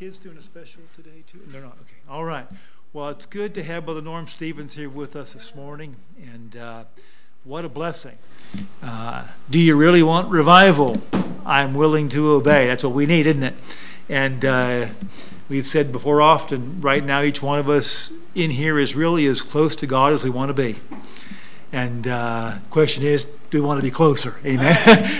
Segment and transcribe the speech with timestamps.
[0.00, 1.40] Kids doing a special today too?
[1.48, 1.72] They're not.
[1.72, 1.96] Okay.
[2.08, 2.46] All right.
[2.92, 6.84] Well, it's good to have Brother Norm Stevens here with us this morning, and uh,
[7.42, 8.16] what a blessing.
[8.80, 10.94] Uh, do you really want revival?
[11.44, 12.68] I'm willing to obey.
[12.68, 13.54] That's what we need, isn't it?
[14.08, 14.86] And uh,
[15.48, 19.42] we've said before often, right now, each one of us in here is really as
[19.42, 20.76] close to God as we want to be.
[21.72, 24.36] And uh, question is, do we want to be closer?
[24.44, 24.76] Amen.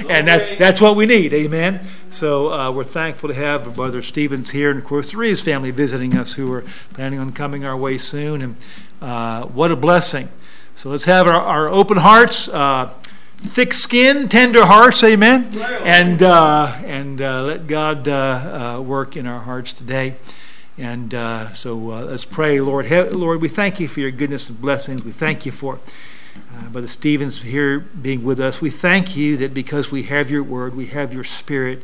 [0.10, 1.32] and that, that's what we need.
[1.32, 1.86] Amen.
[2.10, 5.70] So uh, we're thankful to have Brother Stevens here, and of course the Reeves family
[5.70, 6.64] visiting us, who are
[6.94, 8.40] planning on coming our way soon.
[8.40, 8.56] And
[9.02, 10.30] uh, what a blessing!
[10.74, 12.94] So let's have our, our open hearts, uh,
[13.38, 15.04] thick skin, tender hearts.
[15.04, 15.50] Amen.
[15.82, 20.14] And uh, and uh, let God uh, work in our hearts today.
[20.78, 21.12] And
[21.56, 22.90] so let's pray, Lord.
[23.12, 25.04] Lord, we thank you for your goodness and blessings.
[25.04, 25.78] We thank you for
[26.54, 28.60] uh, Brother Stevens here being with us.
[28.60, 31.82] We thank you that because we have your word, we have your spirit.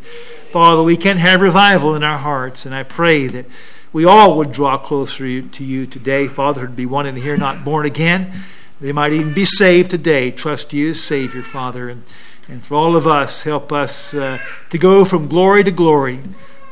[0.53, 3.47] Father, we can have revival in our hearts, and I pray that
[3.93, 6.27] we all would draw closer to you today.
[6.27, 8.33] Father, to be one in here not born again.
[8.81, 10.31] They might even be saved today.
[10.31, 11.89] Trust you as Savior, Father.
[11.89, 12.03] And,
[12.48, 14.39] and for all of us, help us uh,
[14.71, 16.21] to go from glory to glory.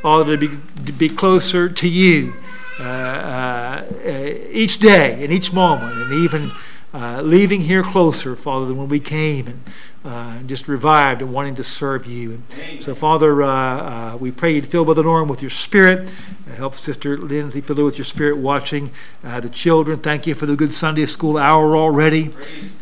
[0.02, 2.34] Father, to be, to be closer to you
[2.80, 3.84] uh, uh,
[4.50, 6.50] each day and each moment, and even
[6.94, 9.62] uh, leaving here closer, Father, than when we came and
[10.04, 12.32] uh, just revived and wanting to serve you.
[12.32, 16.12] And so, Father, uh, uh we pray you'd fill Brother Norm with your spirit.
[16.46, 18.90] Uh, help Sister Lindsay fill her with your spirit watching
[19.22, 20.00] the children.
[20.00, 22.30] Thank you for the good Sunday school hour already.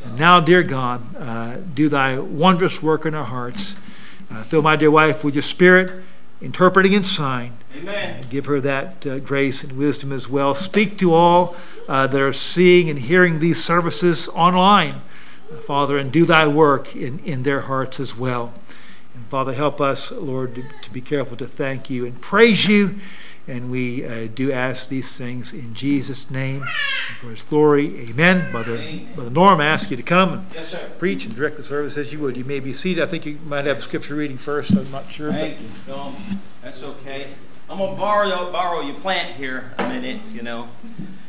[0.04, 3.76] And now, dear God, do thy wondrous work in our hearts.
[4.46, 6.02] fill my dear wife with your spirit,
[6.40, 7.52] interpreting and sign.
[7.76, 8.26] Amen.
[8.30, 10.54] give her that grace and wisdom as well.
[10.54, 11.54] Speak to all
[11.88, 14.96] uh, that are seeing and hearing these services online,
[15.66, 18.52] Father, and do thy work in, in their hearts as well.
[19.14, 22.96] And Father, help us, Lord, to, to be careful to thank you and praise you.
[23.50, 26.64] And we uh, do ask these things in Jesus' name
[27.20, 28.08] for his glory.
[28.08, 28.50] Amen.
[28.52, 29.14] Brother, Amen.
[29.16, 32.12] Brother Norm, I ask you to come and yes, preach and direct the service as
[32.12, 32.36] you would.
[32.36, 33.02] You may be seated.
[33.02, 34.76] I think you might have the scripture reading first.
[34.76, 35.32] I'm not sure.
[35.32, 35.62] Thank but.
[35.62, 35.70] you.
[35.88, 36.14] No,
[36.62, 37.26] that's okay.
[37.68, 40.68] I'm going to borrow, borrow your plant here a minute, you know.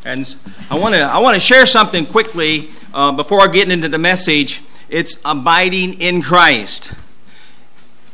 [0.05, 0.35] And
[0.69, 3.99] I want to I want to share something quickly uh, before I get into the
[3.99, 4.61] message.
[4.89, 6.93] It's abiding in Christ.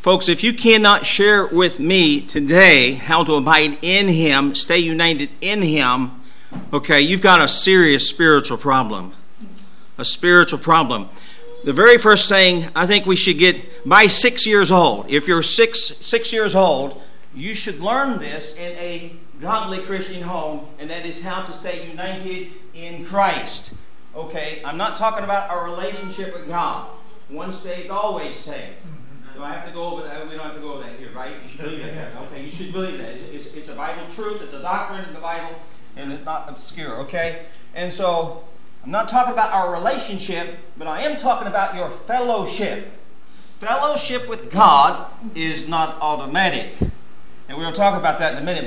[0.07, 5.29] Folks, if you cannot share with me today how to abide in Him, stay united
[5.41, 6.22] in Him,
[6.72, 9.12] okay, you've got a serious spiritual problem.
[9.97, 11.09] A spiritual problem.
[11.66, 15.12] The very first thing I think we should get by six years old.
[15.12, 17.03] If you're six six years old,
[17.35, 21.85] you should learn this in a godly Christian home, and that is how to stay
[21.85, 23.73] united in Christ.
[24.16, 26.88] Okay, I'm not talking about our relationship with God.
[27.29, 28.87] Once saved, always saved.
[29.38, 30.28] Do I have to go over that?
[30.28, 31.34] We don't have to go over that here, right?
[31.44, 32.16] You should believe that.
[32.24, 33.09] Okay, you should believe that.
[33.09, 34.42] It's, it's, it's a Bible truth.
[34.42, 35.56] It's a doctrine in the Bible,
[35.96, 36.98] and it's not obscure.
[37.02, 37.44] Okay,
[37.76, 38.44] and so
[38.84, 42.92] I'm not talking about our relationship, but I am talking about your fellowship.
[43.59, 46.74] Fellowship with God is not automatic.
[46.80, 48.66] And we're going to talk about that in a minute.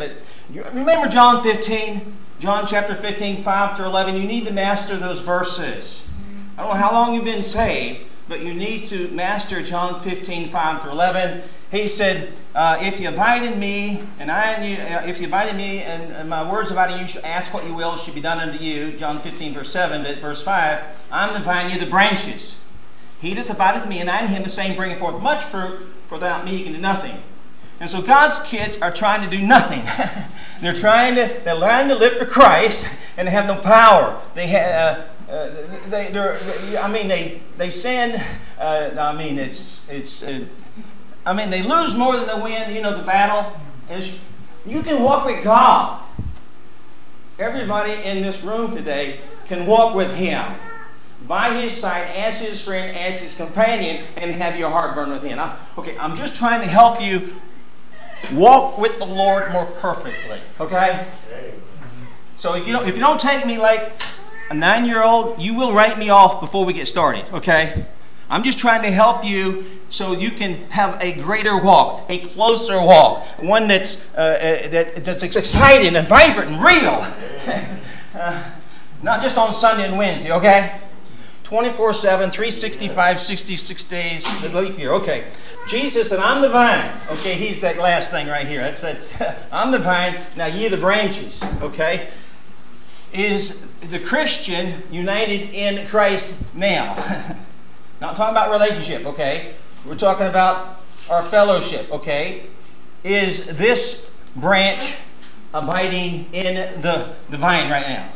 [0.55, 2.17] But remember John 15?
[2.39, 4.15] John chapter 15, 5 through 11.
[4.15, 6.05] You need to master those verses.
[6.57, 10.51] I don't know how long you've been saved, but you need to master John 15,
[10.51, 11.43] 5 to 11.
[11.73, 15.27] He said, uh, If you abide in me, and I in you, uh, if you
[15.27, 17.75] abide in me, and, and my words abide in you, you shall ask what you
[17.75, 18.93] will, it be done unto you.
[18.93, 20.05] John 15, verse 7.
[20.05, 20.81] But verse 5,
[21.11, 22.61] I'm the vine, you the branches.
[23.21, 26.15] He that abideth me, and I in him, the same bringeth forth much fruit, for
[26.15, 27.21] without me he can do nothing.
[27.81, 29.83] And so God's kids are trying to do nothing.
[30.61, 32.87] they're trying to they're trying to live for Christ,
[33.17, 34.23] and they have no power.
[34.37, 34.99] They have.
[34.99, 35.51] Uh, uh,
[35.89, 38.21] they, I mean, they they sin.
[38.59, 40.23] Uh, I mean, it's it's.
[40.23, 40.45] Uh,
[41.25, 42.75] I mean, they lose more than they win.
[42.75, 43.53] You know, the battle
[43.91, 44.19] is.
[44.67, 46.05] You can walk with God.
[47.39, 50.45] Everybody in this room today can walk with Him
[51.27, 55.23] by his side as his friend, as his companion, and have your heart burn with
[55.23, 55.39] him.
[55.39, 57.37] I, okay, I'm just trying to help you
[58.33, 60.41] walk with the Lord more perfectly.
[60.59, 61.07] Okay?
[62.37, 63.93] So if you don't, if you don't take me like
[64.51, 67.25] a nine year old, you will write me off before we get started.
[67.33, 67.87] Okay?
[68.29, 72.81] I'm just trying to help you so you can have a greater walk, a closer
[72.81, 77.07] walk, one that's, uh, uh, that, that's exciting and vibrant and real.
[78.15, 78.51] uh,
[79.03, 80.81] not just on Sunday and Wednesday, okay?
[81.45, 84.93] 24 7, 365, 66 days, the leap year.
[84.93, 85.25] Okay.
[85.67, 86.91] Jesus and I'm the vine.
[87.11, 88.61] Okay, he's that last thing right here.
[88.61, 89.21] That's, that's
[89.53, 91.43] I'm the vine, now ye the branches.
[91.61, 92.09] Okay?
[93.13, 96.95] Is the Christian united in Christ now?
[98.01, 99.55] Not talking about relationship, okay?
[99.85, 102.47] We're talking about our fellowship, okay?
[103.03, 104.95] Is this branch
[105.53, 108.11] abiding in the, the vine right now?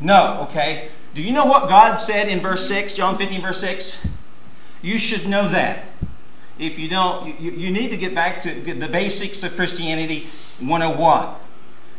[0.00, 0.88] No, okay?
[1.14, 4.06] Do you know what God said in verse 6, John 15, verse 6?
[4.82, 5.84] You should know that.
[6.58, 10.26] If you don't, you, you need to get back to the basics of Christianity
[10.58, 11.34] 101.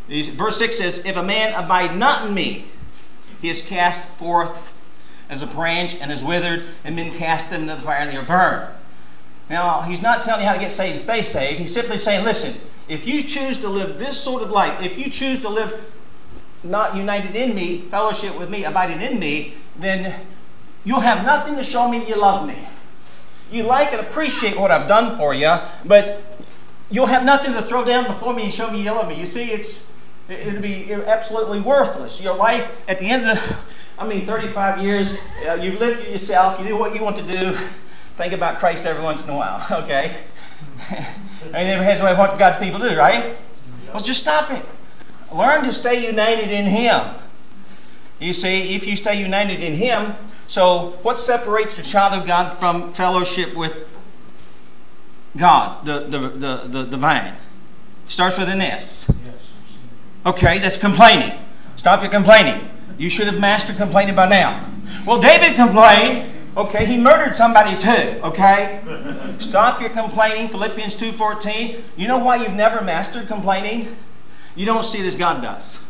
[0.08, 2.66] Verse 6 says, If a man abide not in me,
[3.42, 4.74] he is cast forth
[5.30, 8.24] as a branch and is withered and men cast into the fire and they are
[8.24, 8.74] burned.
[9.50, 11.60] Now, he's not telling you how to get saved and stay saved.
[11.60, 12.56] He's simply saying, listen,
[12.88, 15.94] if you choose to live this sort of life, if you choose to live
[16.64, 20.14] not united in me, fellowship with me, abiding in me, then
[20.84, 22.68] you'll have nothing to show me you love me.
[23.52, 26.24] You like and appreciate what I've done for you, but
[26.90, 29.18] you'll have nothing to throw down before me and show me you love me.
[29.18, 29.92] You see, it's
[30.30, 32.22] it'll be absolutely worthless.
[32.22, 33.56] Your life at the end of the,
[33.98, 36.60] I mean, 35 years, uh, you've lived for yourself.
[36.60, 37.58] You do what you want to do.
[38.18, 40.16] Think about Christ every once in a while, okay?
[41.54, 43.38] every has way what God's people do, right?
[43.94, 44.66] Well, just stop it.
[45.34, 47.16] Learn to stay united in Him.
[48.20, 50.16] You see, if you stay united in Him,
[50.48, 53.88] so what separates the child of God from fellowship with
[55.36, 57.36] God, the, the, the, the, the vine?
[58.08, 59.12] Starts with an S.
[60.28, 61.40] Okay, that's complaining.
[61.78, 62.70] Stop your complaining.
[62.98, 64.70] You should have mastered complaining by now.
[65.06, 66.34] Well, David complained.
[66.58, 68.20] Okay, he murdered somebody too.
[68.24, 68.82] Okay,
[69.40, 70.50] stop your complaining.
[70.50, 71.82] Philippians two fourteen.
[71.96, 73.96] You know why you've never mastered complaining?
[74.54, 75.82] You don't see it as God does.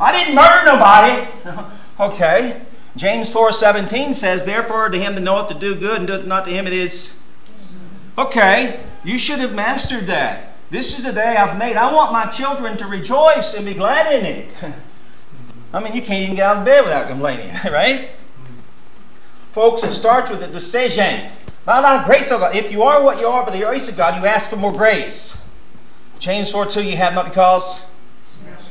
[0.00, 1.28] I didn't murder nobody.
[2.00, 2.62] okay.
[2.96, 6.50] James 4:17 says, Therefore to him that knoweth to do good and doeth not to
[6.50, 7.14] him it is.
[8.16, 10.51] Okay, you should have mastered that.
[10.72, 11.76] This is the day I've made.
[11.76, 14.48] I want my children to rejoice and be glad in it.
[15.74, 18.08] I mean, you can't even get out of bed without complaining, right?
[19.52, 21.30] Folks, it starts with a decision.
[21.66, 22.56] By the grace of God.
[22.56, 24.72] If you are what you are by the grace of God, you ask for more
[24.72, 25.42] grace.
[26.18, 27.82] James 4 2, you have not because.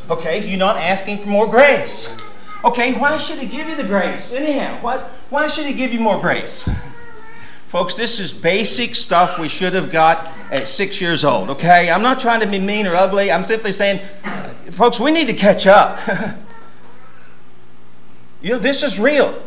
[0.09, 2.17] Okay, you're not asking for more grace.
[2.65, 4.33] Okay, why should he give you the grace?
[4.33, 6.67] Anyhow, what, why should he give you more grace?
[7.71, 11.89] Folks, this is basic stuff we should have got at six years old, okay?
[11.89, 13.31] I'm not trying to be mean or ugly.
[13.31, 14.05] I'm simply saying,
[14.71, 15.97] folks, we need to catch up.
[18.41, 19.41] you know, this is real.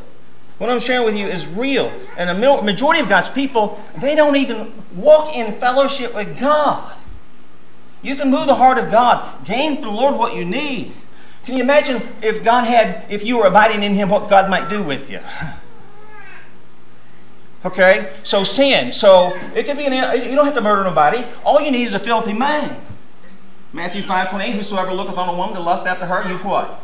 [0.56, 1.92] What I'm sharing with you is real.
[2.16, 6.96] And a majority of God's people, they don't even walk in fellowship with God.
[8.00, 10.94] You can move the heart of God, gain from the Lord what you need.
[11.44, 14.70] Can you imagine if God had, if you were abiding in Him, what God might
[14.70, 15.20] do with you?
[17.64, 18.12] Okay?
[18.22, 18.92] So sin.
[18.92, 21.24] So it could be an, you don't have to murder nobody.
[21.44, 22.76] All you need is a filthy mind.
[23.72, 26.80] Matthew 5 28, whosoever looketh on a woman to lust after her, you what?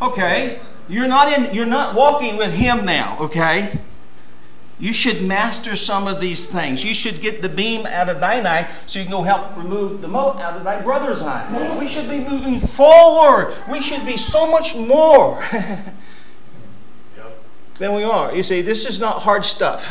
[0.00, 0.60] Okay.
[0.88, 3.78] You're not in you're not walking with him now, okay?
[4.78, 6.84] You should master some of these things.
[6.84, 10.00] You should get the beam out of thine eye so you can go help remove
[10.00, 11.76] the mote out of thy brother's eye.
[11.78, 13.54] We should be moving forward.
[13.68, 15.42] We should be so much more
[17.78, 18.34] than we are.
[18.34, 19.90] You see, this is not hard stuff.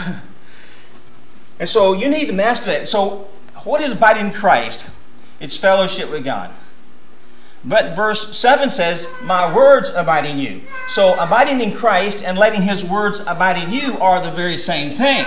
[1.59, 2.87] and so you need to master that.
[2.87, 3.27] So,
[3.63, 4.89] what is abiding in Christ?
[5.39, 6.51] It's fellowship with God.
[7.63, 10.61] But verse 7 says, My words abide in you.
[10.87, 14.91] So abiding in Christ and letting his words abide in you are the very same
[14.91, 15.25] thing.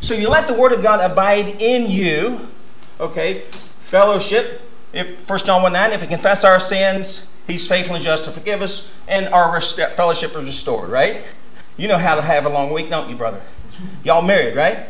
[0.00, 2.48] So you let the word of God abide in you.
[3.00, 4.62] Okay, fellowship.
[4.92, 8.30] If 1 John 1 9, if we confess our sins, he's faithful and just to
[8.30, 11.22] forgive us, and our fellowship is restored, right?
[11.76, 13.40] You know how to have a long week, don't you, brother?
[14.02, 14.86] Y'all married, right?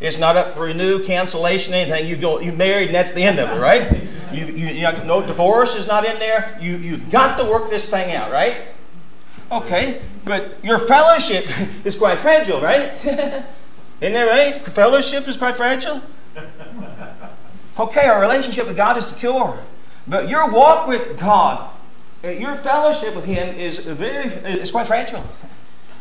[0.00, 2.06] It's not up for renew, cancellation, anything.
[2.06, 3.90] You go, you married, and that's the end of it, right?
[4.32, 6.56] You, you, you know, no divorce is not in there.
[6.60, 8.58] You, you've got to work this thing out, right?
[9.50, 11.46] Okay, but your fellowship
[11.84, 12.92] is quite fragile, right?
[13.04, 14.64] Isn't that right?
[14.66, 16.02] Fellowship is quite fragile.
[17.78, 19.60] Okay, our relationship with God is secure,
[20.06, 21.70] but your walk with God,
[22.24, 25.24] uh, your fellowship with Him is very, is quite fragile.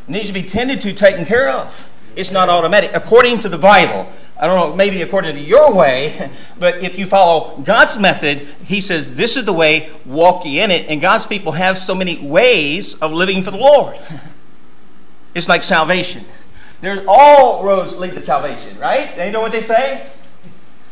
[0.08, 1.90] Needs to be tended to, taken care of.
[2.16, 2.92] It's not automatic.
[2.94, 7.06] According to the Bible, I don't know, maybe according to your way, but if you
[7.06, 10.90] follow God's method, He says, This is the way, walk ye in it.
[10.90, 13.98] And God's people have so many ways of living for the Lord.
[15.36, 16.26] It's like salvation.
[16.82, 19.16] There's all roads lead to salvation, right?
[19.16, 20.08] They know what they say?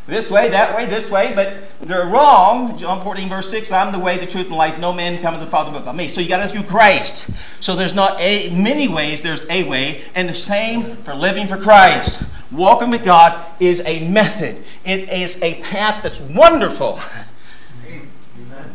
[0.08, 2.78] This way, that way, this way, but they're wrong.
[2.78, 4.78] John 14, verse 6 I'm the way, the truth, and life.
[4.78, 6.08] No man cometh to the Father but by me.
[6.08, 7.28] So you got to through Christ.
[7.60, 10.04] So there's not a, many ways, there's a way.
[10.14, 12.22] And the same for living for Christ.
[12.52, 17.00] Walking with God is a method, it is a path that's wonderful.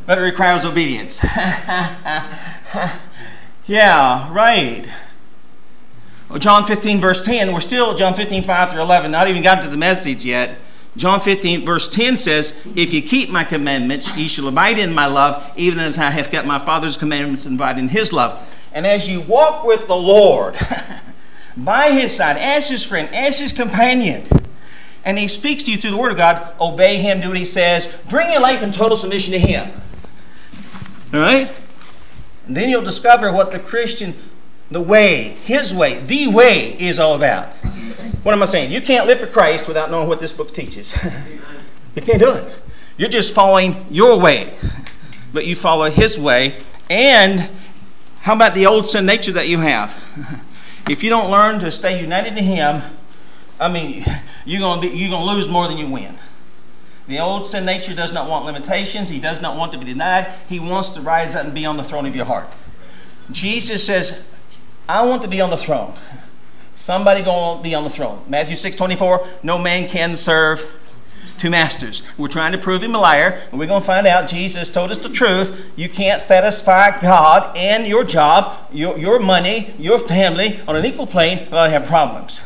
[0.06, 1.22] But it requires obedience.
[3.66, 4.88] yeah, right.
[6.28, 9.62] Well, John 15, verse 10, we're still John 15, 5 through 11, not even got
[9.62, 10.58] to the message yet.
[10.96, 15.06] John 15, verse 10 says, If you keep my commandments, ye shall abide in my
[15.06, 18.54] love, even as I have kept my Father's commandments and abide in his love.
[18.72, 20.56] And as you walk with the Lord,
[21.56, 24.26] by his side, as his friend, as his companion,
[25.04, 27.44] and he speaks to you through the Word of God, obey him, do what he
[27.44, 29.70] says, bring your life in total submission to him.
[31.14, 31.50] All right?
[32.46, 34.14] And then you'll discover what the Christian,
[34.70, 37.52] the way, his way, the way is all about.
[38.22, 38.70] What am I saying?
[38.70, 40.94] You can't live for Christ without knowing what this book teaches.
[41.94, 42.62] you can't do it.
[42.96, 44.54] You're just following your way,
[45.32, 46.62] but you follow his way.
[46.88, 47.48] And
[48.20, 49.94] how about the old sin nature that you have?
[50.88, 52.82] If you don't learn to stay united to him,
[53.60, 54.04] I mean,
[54.44, 56.18] you're going to you're going to lose more than you win.
[57.06, 59.08] The old sin nature does not want limitations.
[59.08, 60.32] He does not want to be denied.
[60.48, 62.48] He wants to rise up and be on the throne of your heart.
[63.30, 64.26] Jesus says,
[64.90, 65.94] I want to be on the throne.
[66.74, 68.24] Somebody to be on the throne.
[68.26, 70.64] Matthew 6 24, no man can serve
[71.38, 72.02] two masters.
[72.18, 74.90] We're trying to prove him a liar, and we're going to find out Jesus told
[74.90, 75.72] us the truth.
[75.76, 81.06] You can't satisfy God and your job, your, your money, your family on an equal
[81.06, 82.42] plane without have problems.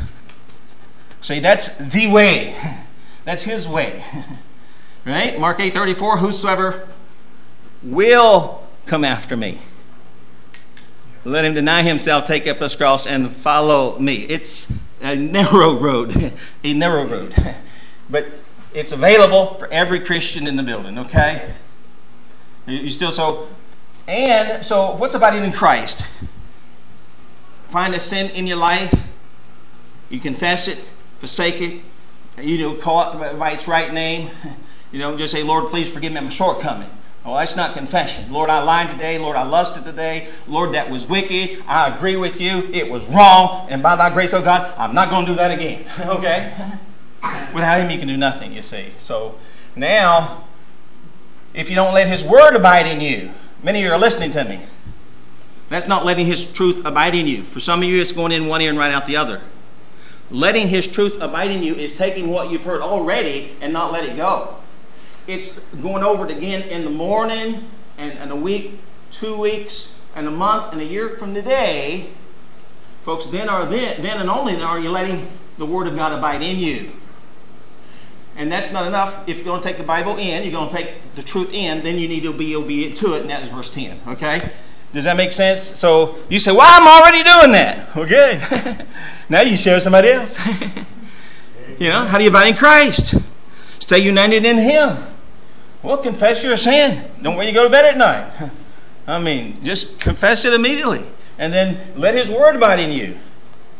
[1.22, 2.54] See, that's the way.
[3.24, 4.04] That's his way.
[5.06, 5.38] Right?
[5.38, 6.88] Mark 8 34, whosoever
[7.82, 9.58] will come after me.
[11.24, 14.26] Let him deny himself, take up his cross, and follow me.
[14.28, 16.32] It's a narrow road,
[16.64, 17.34] a narrow road.
[18.10, 18.26] But
[18.74, 21.54] it's available for every Christian in the building, okay?
[22.66, 23.48] You still so
[24.06, 26.06] and so what's abiding in Christ?
[27.68, 28.94] Find a sin in your life,
[30.10, 31.80] you confess it, forsake it,
[32.40, 34.30] you know, call it by its right name.
[34.92, 36.88] You know, just say, Lord, please forgive me my shortcoming.
[37.26, 38.30] Oh, that's not confession.
[38.30, 39.18] Lord, I lied today.
[39.18, 40.28] Lord, I lusted today.
[40.46, 41.62] Lord, that was wicked.
[41.66, 42.68] I agree with you.
[42.70, 43.66] It was wrong.
[43.70, 45.86] And by thy grace, oh God, I'm not going to do that again.
[46.00, 46.52] okay?
[47.54, 48.88] Without him, you can do nothing, you see.
[48.98, 49.36] So
[49.74, 50.44] now,
[51.54, 53.30] if you don't let his word abide in you,
[53.62, 54.60] many of you are listening to me.
[55.70, 57.42] That's not letting his truth abide in you.
[57.42, 59.40] For some of you, it's going in one ear and right out the other.
[60.30, 64.04] Letting his truth abide in you is taking what you've heard already and not let
[64.04, 64.58] it go
[65.26, 68.78] it's going over it again in the morning and, and a week,
[69.10, 72.10] two weeks, and a month, and a year from today,
[73.02, 75.28] folks, then are then, then and only then are you letting
[75.58, 76.92] the Word of God abide in you.
[78.36, 79.28] And that's not enough.
[79.28, 81.84] If you're going to take the Bible in, you're going to take the truth in,
[81.84, 84.00] then you need to be obedient to it, and that is verse 10.
[84.08, 84.50] Okay?
[84.92, 85.60] Does that make sense?
[85.60, 87.96] So you say, Well, I'm already doing that.
[87.96, 88.86] Okay.
[89.28, 90.38] now you share with somebody else.
[91.78, 93.16] you know, how do you abide in Christ?
[93.80, 94.96] Stay united in Him.
[95.84, 97.10] Well, confess your sin.
[97.20, 98.50] Don't wait to go to bed at night.
[99.06, 101.04] I mean, just confess it immediately.
[101.38, 103.18] And then let his word abide in you.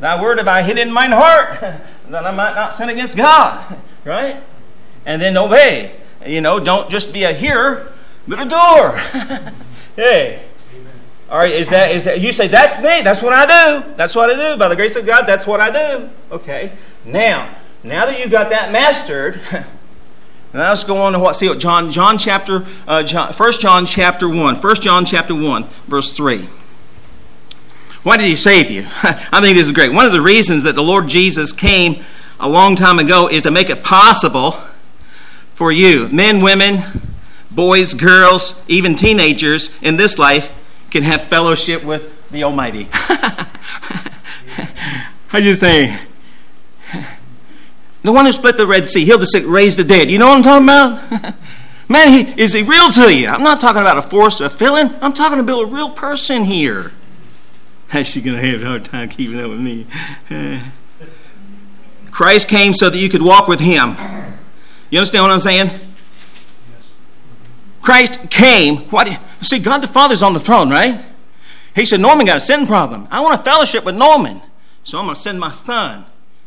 [0.01, 1.59] Thy word have I hid in mine heart,
[2.11, 3.79] that I might not sin against God.
[4.05, 4.37] Right?
[5.07, 5.93] And then obey.
[6.27, 7.91] You know, don't just be a hearer,
[8.29, 8.99] but a doer.
[9.97, 10.43] hey.
[11.31, 13.95] All right, is that is that you say that's me, that's what I do.
[13.97, 14.59] That's what I do.
[14.59, 16.11] By the grace of God, that's what I do.
[16.31, 16.73] Okay.
[17.07, 19.41] Now, now that you've got that mastered,
[20.55, 23.85] Now let's go on to what see what John John chapter uh, John, 1 John
[23.85, 24.55] chapter 1.
[24.55, 26.49] 1 John chapter 1, verse 3.
[28.05, 28.87] Why did he save you?
[29.03, 29.93] I think this is great.
[29.93, 32.05] One of the reasons that the Lord Jesus came
[32.39, 34.53] a long time ago is to make it possible
[35.55, 36.85] for you, men, women,
[37.51, 40.53] boys, girls, even teenagers in this life
[40.93, 42.89] can have fellowship with the Almighty.
[45.33, 46.01] I just think
[48.05, 50.11] the one who split the Red Sea, healed the sick, raised the dead.
[50.11, 51.35] You know what I'm talking about?
[51.89, 53.29] Man, he, is he real to you?
[53.29, 54.95] I'm not talking about a force or a feeling.
[55.01, 56.93] I'm talking about a real person here.
[57.89, 59.87] How's she going to have a hard time keeping up with me?
[62.11, 63.97] Christ came so that you could walk with him.
[64.91, 65.69] You understand what I'm saying?
[65.69, 66.93] Yes.
[67.81, 68.89] Christ came.
[68.91, 69.19] What?
[69.41, 71.03] See, God the Father's on the throne, right?
[71.75, 73.09] He said, Norman got a sin problem.
[73.11, 74.43] I want a fellowship with Norman.
[74.83, 76.05] So I'm going to send my son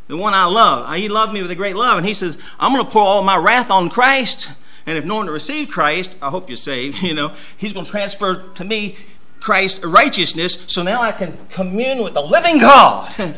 [0.07, 0.93] the one I love.
[0.95, 1.97] He loved me with a great love.
[1.97, 4.49] And he says, I'm going to pour all my wrath on Christ.
[4.85, 7.85] And if no one to receive Christ, I hope you're saved, you know, he's going
[7.85, 8.95] to transfer to me
[9.39, 13.13] Christ's righteousness so now I can commune with the living God.
[13.17, 13.35] and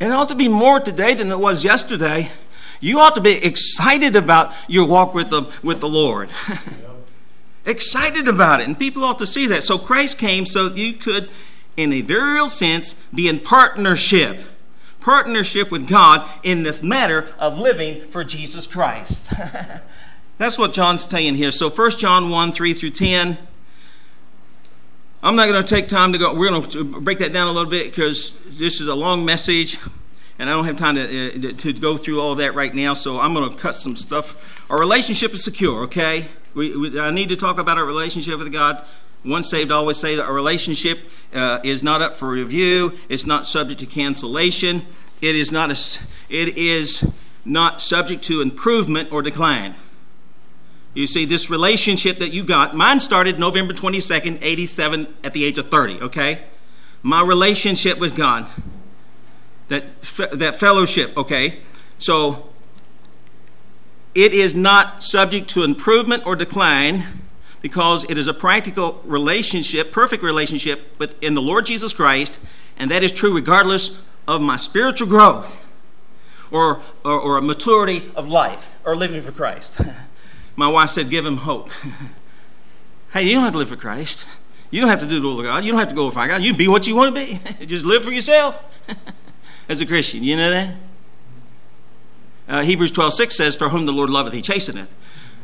[0.00, 2.30] it ought to be more today than it was yesterday.
[2.80, 6.30] You ought to be excited about your walk with the, with the Lord.
[7.66, 8.66] excited about it.
[8.66, 9.62] And people ought to see that.
[9.62, 11.28] So Christ came so you could
[11.80, 14.42] in a very real sense, be in partnership.
[15.00, 19.32] Partnership with God in this matter of living for Jesus Christ.
[20.38, 21.50] That's what John's saying here.
[21.50, 23.38] So 1 John 1 3 through 10.
[25.22, 26.34] I'm not going to take time to go.
[26.34, 29.78] We're going to break that down a little bit because this is a long message.
[30.38, 33.20] and I don't have time to, uh, to go through all that right now, so
[33.20, 34.62] I'm going to cut some stuff.
[34.70, 36.26] Our relationship is secure, okay?
[36.54, 38.84] We, we, I need to talk about our relationship with God.
[39.24, 40.20] Once saved, always saved.
[40.20, 42.98] A relationship uh, is not up for review.
[43.08, 44.86] It's not subject to cancellation.
[45.20, 47.06] It is not a, it is
[47.44, 49.74] not subject to improvement or decline.
[50.94, 55.58] You see, this relationship that you got, mine started November 22nd, 87, at the age
[55.58, 56.42] of 30, okay?
[57.02, 58.46] My relationship with God
[59.68, 61.60] that, that fellowship, okay?
[61.98, 62.50] So
[64.14, 67.04] it is not subject to improvement or decline
[67.60, 72.38] because it is a practical relationship, perfect relationship within the Lord Jesus Christ,
[72.76, 75.64] and that is true regardless of my spiritual growth
[76.50, 79.80] or, or, or a maturity of life or living for Christ.
[80.56, 81.68] my wife said, Give him hope.
[83.12, 84.26] hey, you don't have to live for Christ.
[84.70, 85.64] You don't have to do the will of God.
[85.64, 86.42] You don't have to glorify God.
[86.42, 87.40] You can be what you want to be.
[87.66, 88.62] Just live for yourself.
[89.68, 90.22] as a Christian.
[90.22, 90.74] You know that?
[92.48, 94.92] Uh, Hebrews 12 6 says, For whom the Lord loveth, he chasteneth.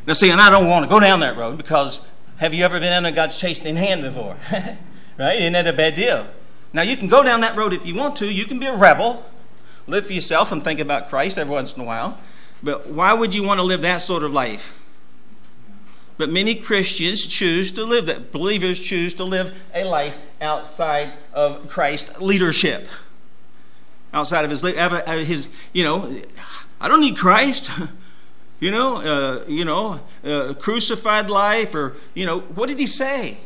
[0.06, 2.78] Now, see, and I don't want to go down that road because have you ever
[2.78, 4.36] been under God's chastening hand before?
[5.18, 5.36] right?
[5.36, 6.26] Isn't that a bad deal?
[6.72, 8.30] Now, you can go down that road if you want to.
[8.30, 9.24] You can be a rebel,
[9.86, 12.18] live for yourself, and think about Christ every once in a while.
[12.62, 14.72] But why would you want to live that sort of life?
[16.18, 18.32] But many Christians choose to live that.
[18.32, 22.88] Believers choose to live a life outside of Christ's leadership
[24.16, 26.20] outside of his, uh, his you know,
[26.80, 27.70] I don't need Christ.
[28.58, 33.38] you know, uh, you know, uh, crucified life, or you know, what did he say?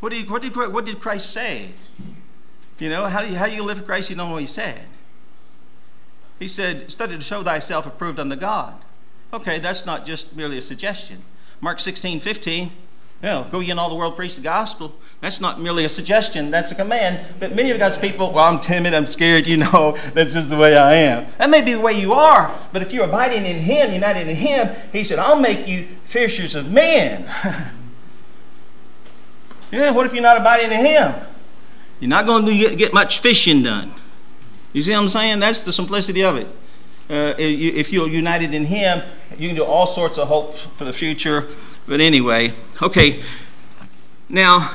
[0.00, 1.72] What did he, what did what did Christ say?
[2.78, 4.10] You know, how do you how do you live for Christ?
[4.10, 4.82] You know what he said.
[6.38, 8.80] He said, "Study to show thyself approved unto God."
[9.32, 11.22] Okay, that's not just merely a suggestion.
[11.60, 12.72] Mark 16, 15.
[13.22, 14.94] Know, go ye in all the world, preach the gospel.
[15.20, 17.20] That's not merely a suggestion, that's a command.
[17.38, 20.56] But many of God's people, well, I'm timid, I'm scared, you know, that's just the
[20.56, 21.26] way I am.
[21.36, 24.36] That may be the way you are, but if you're abiding in Him, united in
[24.36, 27.24] Him, He said, I'll make you fishers of men.
[29.70, 31.14] yeah, what if you're not abiding in Him?
[32.00, 33.92] You're not going to get much fishing done.
[34.72, 35.40] You see what I'm saying?
[35.40, 36.46] That's the simplicity of it.
[37.10, 39.02] Uh, if you're united in Him,
[39.36, 41.48] you can do all sorts of hope for the future.
[41.86, 43.22] But anyway, okay.
[44.28, 44.72] Now,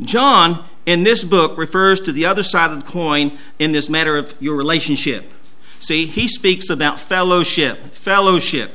[0.00, 4.16] John in this book refers to the other side of the coin in this matter
[4.16, 5.30] of your relationship.
[5.78, 7.94] See, he speaks about fellowship.
[7.94, 8.72] Fellowship.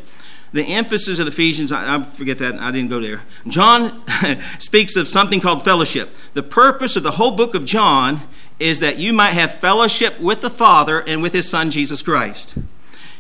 [0.54, 3.24] The emphasis in Ephesians, I, I forget that, I didn't go there.
[3.48, 4.02] John
[4.58, 6.16] speaks of something called fellowship.
[6.34, 8.22] The purpose of the whole book of John
[8.58, 12.58] is that you might have fellowship with the Father and with his Son, Jesus Christ.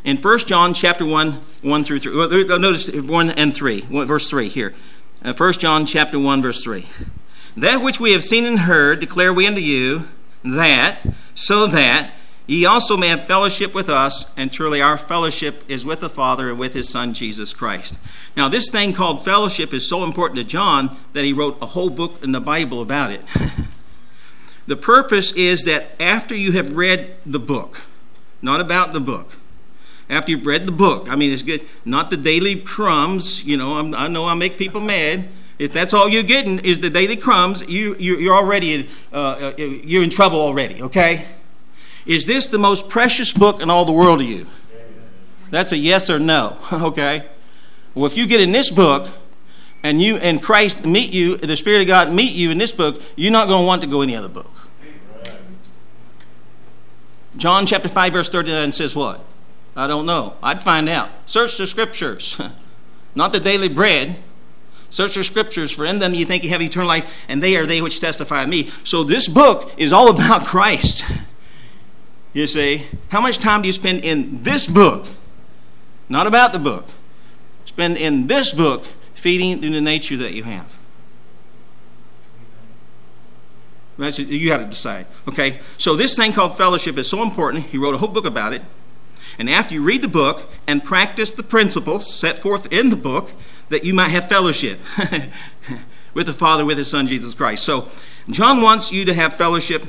[0.06, 1.32] In 1 John chapter 1,
[1.64, 4.76] 1 through 3, notice 1 and 3, verse 3 here.
[5.24, 6.86] 1 uh, John chapter 1, verse 3.
[7.58, 10.08] That which we have seen and heard declare we unto you,
[10.44, 11.02] that,
[11.34, 12.14] so that
[12.46, 16.52] ye also may have fellowship with us, and truly our fellowship is with the Father
[16.52, 17.98] and with his Son Jesus Christ.
[18.38, 21.90] Now, this thing called fellowship is so important to John that he wrote a whole
[21.90, 23.24] book in the Bible about it.
[24.68, 27.82] the purpose is that after you have read the book,
[28.44, 29.32] not about the book,
[30.10, 33.78] after you've read the book, I mean, it's good, not the daily crumbs, you know,
[33.78, 37.16] I'm, i know I make people mad if that's all you're getting is the daily
[37.16, 40.82] crumbs, you, you, are already uh, uh, you're in trouble already.
[40.82, 41.26] Okay?
[42.06, 44.48] Is this the most precious book in all the world to you?
[45.52, 46.58] That's a yes or no.
[46.74, 47.28] Okay.
[47.94, 49.10] Well, if you get in this book,
[49.82, 53.02] and you and Christ meet you, the Spirit of God meet you in this book,
[53.16, 54.52] you're not going to want to go any other book.
[57.38, 59.24] John chapter 5, verse 39 says what?
[59.76, 60.36] I don't know.
[60.42, 61.10] I'd find out.
[61.26, 62.40] Search the scriptures,
[63.16, 64.18] not the daily bread.
[64.90, 67.66] Search the scriptures, for in them you think you have eternal life, and they are
[67.66, 68.72] they which testify of me.
[68.84, 71.04] So this book is all about Christ.
[72.34, 75.08] You see, how much time do you spend in this book?
[76.08, 76.86] Not about the book.
[77.66, 80.78] Spend in this book feeding the nature that you have.
[83.98, 85.08] That's, you have to decide.
[85.28, 85.60] Okay?
[85.78, 87.66] So this thing called fellowship is so important.
[87.66, 88.62] He wrote a whole book about it.
[89.38, 93.32] And after you read the book and practice the principles set forth in the book,
[93.70, 94.80] that you might have fellowship
[96.14, 97.64] with the Father, with His Son, Jesus Christ.
[97.64, 97.90] So,
[98.30, 99.86] John wants you to have fellowship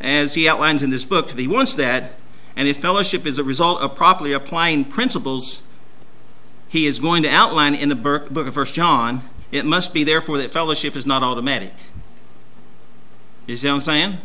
[0.00, 1.30] as he outlines in this book.
[1.30, 2.12] He wants that,
[2.56, 5.62] and if fellowship is a result of properly applying principles
[6.68, 10.38] he is going to outline in the book of 1 John, it must be therefore
[10.38, 11.72] that fellowship is not automatic.
[13.46, 14.18] You see what I'm saying?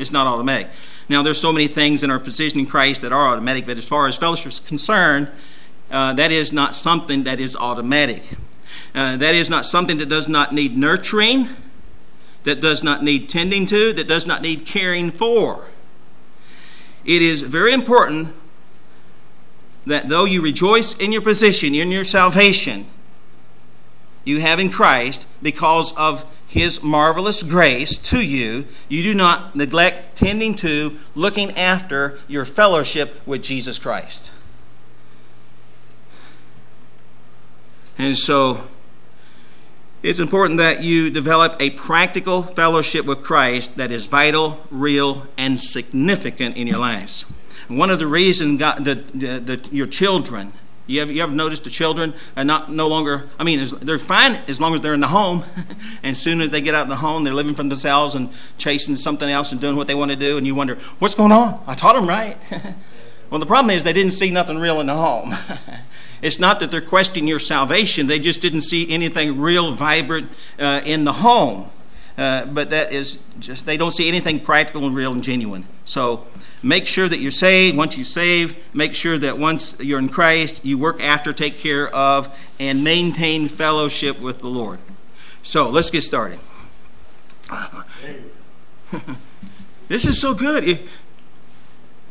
[0.00, 0.68] It's not automatic.
[1.08, 3.86] Now, there's so many things in our position in Christ that are automatic, but as
[3.86, 5.28] far as fellowship is concerned,
[5.90, 8.22] uh, that is not something that is automatic.
[8.94, 11.48] Uh, that is not something that does not need nurturing,
[12.44, 15.66] that does not need tending to, that does not need caring for.
[17.04, 18.34] it is very important
[19.86, 22.86] that though you rejoice in your position, in your salvation,
[24.24, 30.16] you have in Christ, because of his marvelous grace to you, you do not neglect
[30.16, 34.32] tending to, looking after your fellowship with Jesus Christ.
[37.96, 38.66] And so
[40.02, 45.60] it's important that you develop a practical fellowship with Christ that is vital, real, and
[45.60, 47.26] significant in your lives.
[47.68, 50.52] One of the reasons God, the, the, the, your children,
[50.90, 54.36] you ever, you ever noticed the children are not no longer, I mean, they're fine
[54.48, 55.44] as long as they're in the home.
[56.02, 58.30] and as soon as they get out of the home, they're living for themselves and
[58.58, 60.36] chasing something else and doing what they want to do.
[60.36, 61.62] And you wonder, what's going on?
[61.66, 62.36] I taught them right.
[63.30, 65.34] well, the problem is they didn't see nothing real in the home.
[66.22, 70.82] It's not that they're questioning your salvation, they just didn't see anything real vibrant uh,
[70.84, 71.70] in the home.
[72.18, 75.66] Uh, but that is just, they don't see anything practical and real and genuine.
[75.86, 76.26] So
[76.62, 77.76] make sure that you're saved.
[77.76, 81.88] Once you're saved, make sure that once you're in Christ, you work after, take care
[81.88, 84.78] of, and maintain fellowship with the Lord.
[85.42, 86.38] So let's get started.
[89.88, 90.80] this is so good.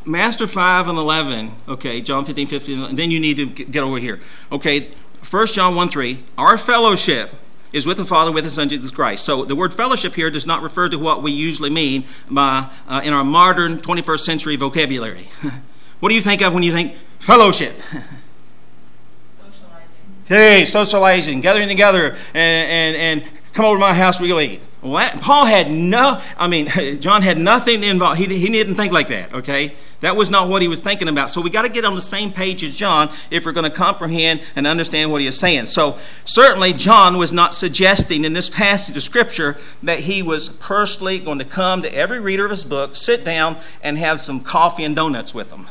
[0.04, 3.98] Master 5 and 11, okay, John 15, 15, and then you need to get over
[3.98, 4.20] here.
[4.50, 4.88] Okay,
[5.28, 7.30] 1 John 1 3, our fellowship
[7.72, 9.24] is with the Father, with His Son, Jesus Christ.
[9.24, 13.00] So the word fellowship here does not refer to what we usually mean by, uh,
[13.04, 15.28] in our modern 21st century vocabulary.
[16.00, 17.76] what do you think of when you think fellowship?
[17.90, 18.08] Socializing.
[20.26, 24.60] Hey, socializing, gathering together, and, and, and come over to my house, we'll eat.
[24.80, 26.68] Paul had no, I mean,
[27.00, 28.18] John had nothing involved.
[28.18, 29.74] He, he didn't think like that, okay?
[30.00, 31.28] That was not what he was thinking about.
[31.28, 33.76] So we got to get on the same page as John if we're going to
[33.76, 35.66] comprehend and understand what he is saying.
[35.66, 41.18] So certainly, John was not suggesting in this passage of Scripture that he was personally
[41.18, 44.84] going to come to every reader of his book, sit down, and have some coffee
[44.84, 45.68] and donuts with them.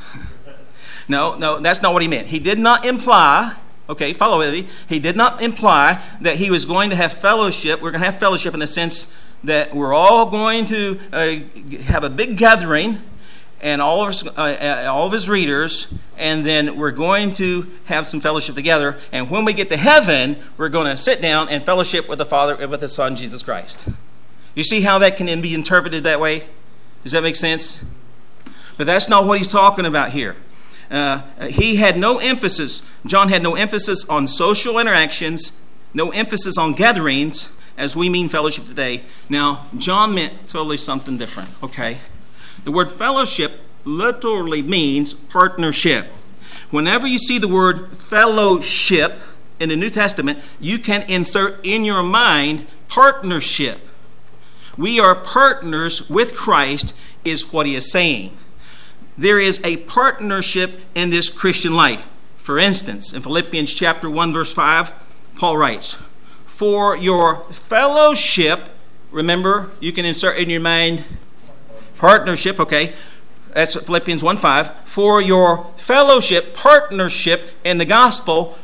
[1.07, 2.27] no, no, that's not what he meant.
[2.27, 3.55] He did not imply
[3.89, 4.67] Okay, follow me.
[4.87, 7.81] He did not imply that he was going to have fellowship.
[7.81, 9.07] We're going to have fellowship in the sense
[9.43, 11.35] that we're all going to uh,
[11.85, 13.01] have a big gathering
[13.61, 17.69] and all of, his, uh, uh, all of his readers, and then we're going to
[17.85, 18.97] have some fellowship together.
[19.11, 22.25] And when we get to heaven, we're going to sit down and fellowship with the
[22.25, 23.89] Father and with the Son, Jesus Christ.
[24.55, 26.47] You see how that can be interpreted that way?
[27.03, 27.83] Does that make sense?
[28.77, 30.37] But that's not what he's talking about here.
[30.89, 35.53] Uh, he had no emphasis, John had no emphasis on social interactions,
[35.93, 39.03] no emphasis on gatherings, as we mean fellowship today.
[39.29, 41.99] Now, John meant totally something different, okay?
[42.63, 46.07] The word fellowship literally means partnership.
[46.71, 49.19] Whenever you see the word fellowship
[49.59, 53.87] in the New Testament, you can insert in your mind partnership.
[54.77, 58.37] We are partners with Christ, is what he is saying
[59.19, 62.07] there is a partnership in this Christian life.
[62.37, 64.91] For instance, in Philippians chapter 1 verse 5,
[65.35, 65.97] Paul writes,
[66.45, 68.69] "For your fellowship,
[69.11, 71.03] remember, you can insert in your mind
[71.97, 72.93] partnership, okay?
[73.53, 74.71] That's Philippians 1 5.
[74.85, 78.57] For your fellowship, partnership in the gospel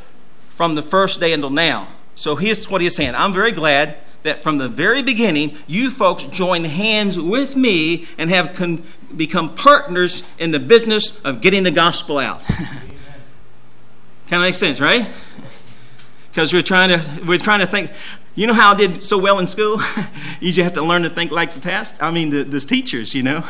[0.53, 1.87] from the first day until now.
[2.15, 3.13] So here's what he's saying.
[3.13, 8.29] I'm very glad that from the very beginning, you folks joined hands with me and
[8.29, 8.83] have con-
[9.15, 12.43] become partners in the business of getting the gospel out.
[14.27, 15.07] kind of makes sense, right?
[16.29, 17.91] Because we're trying to we're trying to think.
[18.37, 19.79] You know how I did so well in school?
[20.41, 22.03] you just have to learn to think like the past.
[22.03, 23.45] I mean, the, the teachers, you know.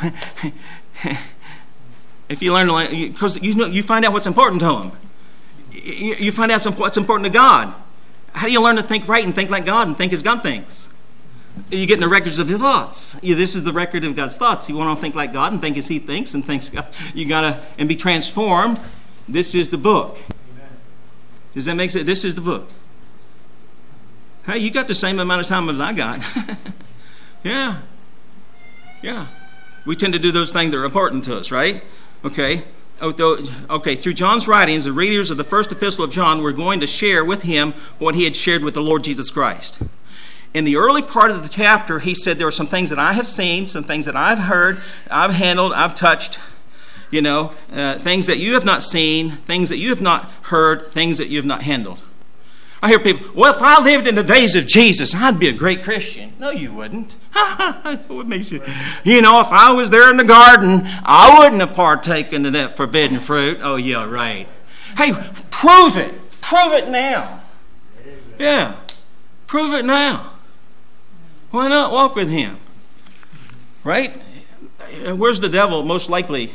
[2.30, 4.92] if you learn to, because you know, you find out what's important to them.
[5.72, 7.74] You, you find out what's important to God.
[8.36, 10.44] How do you learn to think right and think like God and think as God
[10.44, 10.90] thinks?
[11.72, 13.14] You get in the records of your thoughts.
[13.22, 14.68] This is the record of God's thoughts.
[14.68, 16.86] You want to think like God and think as He thinks and thinks God.
[17.14, 18.80] You gotta and be transformed.
[19.28, 20.18] This is the book.
[20.18, 20.70] Amen.
[21.54, 22.06] Does that make sense?
[22.06, 22.70] This is the book.
[24.46, 26.20] Hey, you got the same amount of time as I got.
[27.44, 27.78] yeah.
[29.02, 29.28] Yeah.
[29.86, 31.84] We tend to do those things that are important to us, right?
[32.26, 32.66] Okay.
[33.02, 36.80] Oh, okay, through John's writings, the readers of the first epistle of John were going
[36.80, 39.80] to share with him what he had shared with the Lord Jesus Christ.
[40.54, 43.12] In the early part of the chapter, he said, There are some things that I
[43.12, 44.80] have seen, some things that I've heard,
[45.12, 46.40] I've handled, I've touched,
[47.12, 50.88] you know, uh, things that you have not seen, things that you have not heard,
[50.88, 52.02] things that you have not handled.
[52.82, 55.54] I hear people, well, if I lived in the days of Jesus, I'd be a
[55.54, 56.34] great Christian.
[56.40, 57.14] No, you wouldn't.
[58.08, 58.62] what makes you?
[59.04, 62.78] You know, if I was there in the garden, I wouldn't have partaken of that
[62.78, 63.60] forbidden fruit.
[63.62, 64.48] Oh, yeah, right.
[64.98, 65.14] Hey,
[65.50, 66.14] prove it.
[66.42, 67.42] Prove it now.
[68.38, 68.76] Yeah,
[69.48, 70.34] prove it now.
[71.52, 72.58] Why not walk with him?
[73.84, 74.22] Right?
[75.16, 76.52] Where's the devil most likely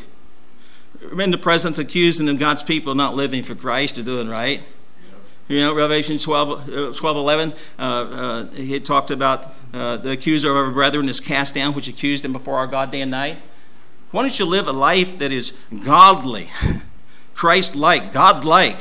[1.18, 4.62] in the presence accusing God's people not living for Christ or doing right.
[5.50, 10.48] You know, Revelation 12, uh, 12 11, uh, uh, he talked about uh, the accuser
[10.48, 13.38] of our brethren is cast down, which accused him before our God day and night.
[14.12, 15.52] Why don't you live a life that is
[15.84, 16.50] godly,
[17.34, 18.78] Christ like, God like?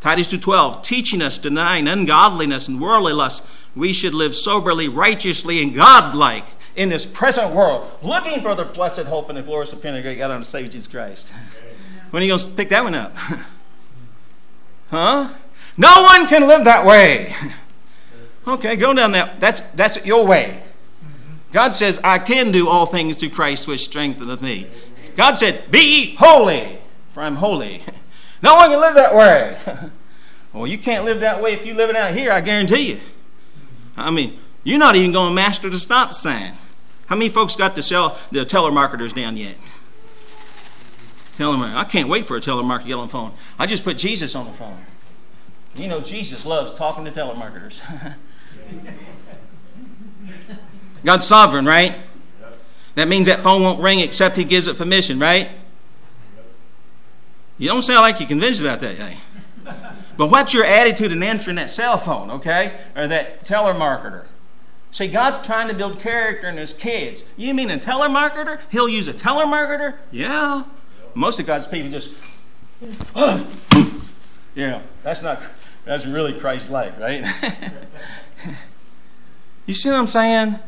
[0.00, 5.74] Titus 2.12, teaching us, denying ungodliness and worldly lust, we should live soberly, righteously, and
[5.74, 10.02] God-like in this present world, looking for the blessed hope and the glorious appearing of
[10.02, 11.30] great God and Savior Jesus Christ.
[12.10, 13.14] When are you going to pick that one up?
[14.90, 15.34] huh?
[15.76, 17.34] No one can live that way.
[18.46, 19.40] okay, go down that.
[19.40, 20.62] That's, that's your way.
[21.52, 24.68] God says, I can do all things through Christ which strengtheneth me.
[25.16, 26.78] God said, Be holy,
[27.12, 27.82] for I'm holy.
[28.42, 29.58] No one can live that way.
[30.52, 33.00] well, you can't live that way if you live it out here, I guarantee you.
[33.96, 36.52] I mean, you're not even going to master the stop sign.
[37.06, 39.56] How many folks got to sell the telemarketers down yet?
[41.38, 41.76] Telemarketer.
[41.76, 43.32] I can't wait for a telemarketer the phone.
[43.58, 44.84] I just put Jesus on the phone.
[45.76, 47.80] You know, Jesus loves talking to telemarketers.
[51.04, 51.94] God's sovereign, right?
[52.94, 55.50] That means that phone won't ring except He gives it permission, right?
[57.58, 59.16] You don't sound like you're convinced about that?
[60.16, 62.78] But what's your attitude in answering that cell phone, okay?
[62.94, 64.24] Or that telemarketer?
[64.90, 67.24] See, God's trying to build character in his kids.
[67.36, 68.60] You mean a telemarketer?
[68.70, 69.96] He'll use a telemarketer?
[70.10, 70.64] Yeah.
[71.14, 72.10] Most of God's people just,
[73.14, 73.46] oh.
[74.54, 75.42] yeah, that's not,
[75.86, 77.24] that's really Christ like, right?
[79.66, 80.58] you see what I'm saying?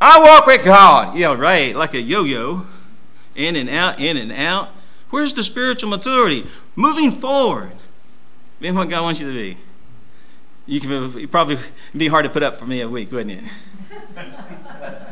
[0.00, 1.16] I walk with God.
[1.16, 2.66] Yeah, right, like a yo yo,
[3.36, 4.70] in and out, in and out.
[5.10, 6.46] Where's the spiritual maturity?
[6.74, 7.72] Moving forward.
[8.60, 9.58] Being what God wants you to be.
[10.66, 10.80] You
[11.18, 11.58] you probably
[11.96, 13.44] be hard to put up for me a week, wouldn't it?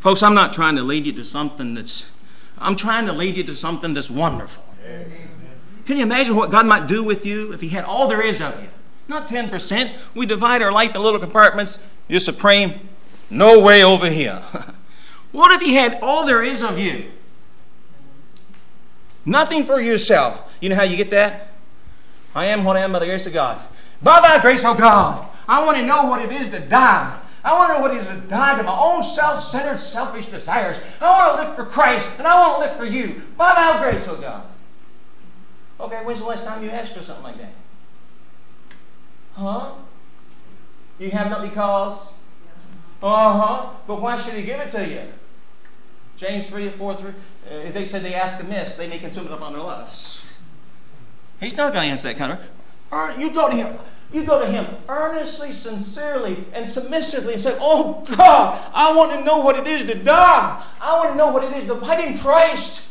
[0.00, 2.06] Folks, I'm not trying to lead you to something that's
[2.58, 4.64] I'm trying to lead you to something that's wonderful.
[4.84, 5.27] Amen.
[5.88, 8.42] Can you imagine what God might do with you if He had all there is
[8.42, 8.68] of you?
[9.08, 9.94] Not 10%.
[10.14, 11.78] We divide our life in little compartments.
[12.08, 12.90] You're supreme.
[13.30, 14.42] No way over here.
[15.32, 17.10] what if He had all there is of you?
[19.24, 20.42] Nothing for yourself.
[20.60, 21.52] You know how you get that?
[22.34, 23.58] I am what I am by the grace of God.
[24.02, 27.18] By thy grace, oh God, I want to know what it is to die.
[27.42, 30.26] I want to know what it is to die to my own self centered, selfish
[30.26, 30.78] desires.
[31.00, 33.22] I want to live for Christ, and I want to live for you.
[33.38, 34.44] By thy grace, oh God.
[35.80, 37.52] Okay, when's the last time you asked for something like that?
[39.34, 39.72] Huh?
[40.98, 42.14] You have not because?
[43.00, 43.70] Uh huh.
[43.86, 45.02] But why should he give it to you?
[46.16, 47.10] James 3 4 3.
[47.10, 50.24] Uh, if they said they ask amiss, they may consume it upon their lusts.
[51.38, 53.18] He's not going to answer that kind of.
[53.20, 53.78] You go to him.
[54.12, 59.24] You go to him earnestly, sincerely, and submissively and say, Oh God, I want to
[59.24, 60.64] know what it is to die.
[60.80, 62.82] I want to know what it is to fight in Christ.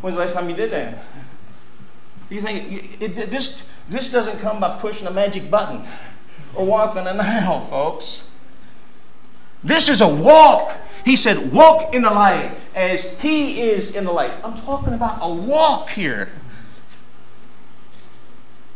[0.00, 0.98] When's the last time you did that?
[2.30, 5.82] You think it, it, this, this doesn't come by pushing a magic button
[6.54, 8.28] or walking an aisle, folks.
[9.62, 10.76] This is a walk.
[11.04, 14.32] He said, Walk in the light as He is in the light.
[14.42, 16.30] I'm talking about a walk here.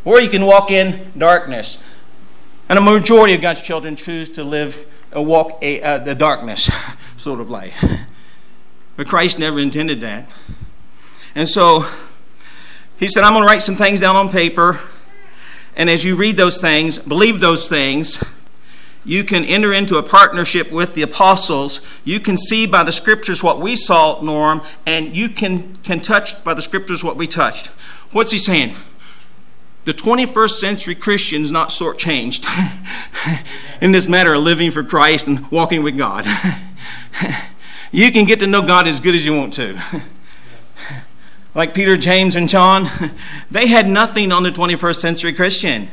[0.04, 1.78] Or you can walk in darkness.
[2.68, 6.70] And a majority of God's children choose to live a walk a, uh, the darkness
[7.16, 7.82] sort of life.
[8.96, 10.28] But Christ never intended that.
[11.34, 11.86] And so
[12.98, 14.80] he said, I'm going to write some things down on paper.
[15.76, 18.22] And as you read those things, believe those things,
[19.04, 21.80] you can enter into a partnership with the apostles.
[22.04, 26.42] You can see by the scriptures what we saw, Norm, and you can, can touch
[26.44, 27.66] by the scriptures what we touched.
[28.12, 28.74] What's he saying?
[29.84, 32.46] The 21st century Christian's not shortchanged
[33.82, 36.24] in this matter of living for Christ and walking with God.
[37.92, 39.78] you can get to know God as good as you want to.
[41.54, 42.88] like Peter, James, and John,
[43.50, 45.88] they had nothing on the 21st century Christian.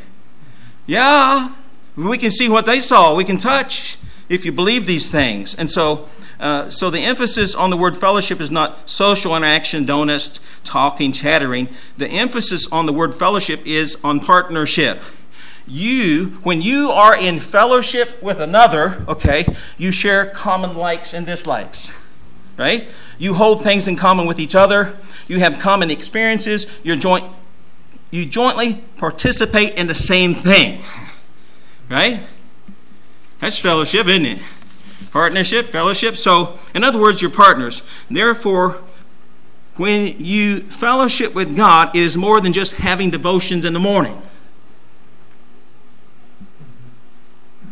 [0.85, 1.53] Yeah,
[1.95, 3.15] we can see what they saw.
[3.15, 3.97] We can touch
[4.29, 5.53] if you believe these things.
[5.55, 6.07] And so,
[6.39, 11.69] uh, so the emphasis on the word fellowship is not social interaction, donuts, talking, chattering.
[11.97, 14.99] The emphasis on the word fellowship is on partnership.
[15.67, 19.45] You, when you are in fellowship with another, okay,
[19.77, 21.97] you share common likes and dislikes,
[22.61, 22.87] right?
[23.17, 24.95] You hold things in common with each other.
[25.27, 26.67] You have common experiences.
[26.83, 27.25] You're joint,
[28.11, 30.81] you jointly participate in the same thing.
[31.89, 32.21] Right?
[33.39, 34.39] That's fellowship, isn't it?
[35.11, 36.15] Partnership, fellowship.
[36.15, 37.81] So, in other words, you're partners.
[38.09, 38.81] Therefore,
[39.77, 44.21] when you fellowship with God, it is more than just having devotions in the morning.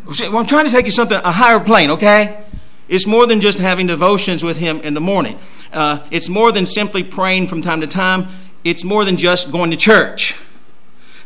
[0.08, 2.44] I'm trying to take you something a higher plane, okay?
[2.90, 5.40] It's more than just having devotions with Him in the morning.
[5.72, 8.28] Uh, it's more than simply praying from time to time.
[8.64, 10.36] It's more than just going to church.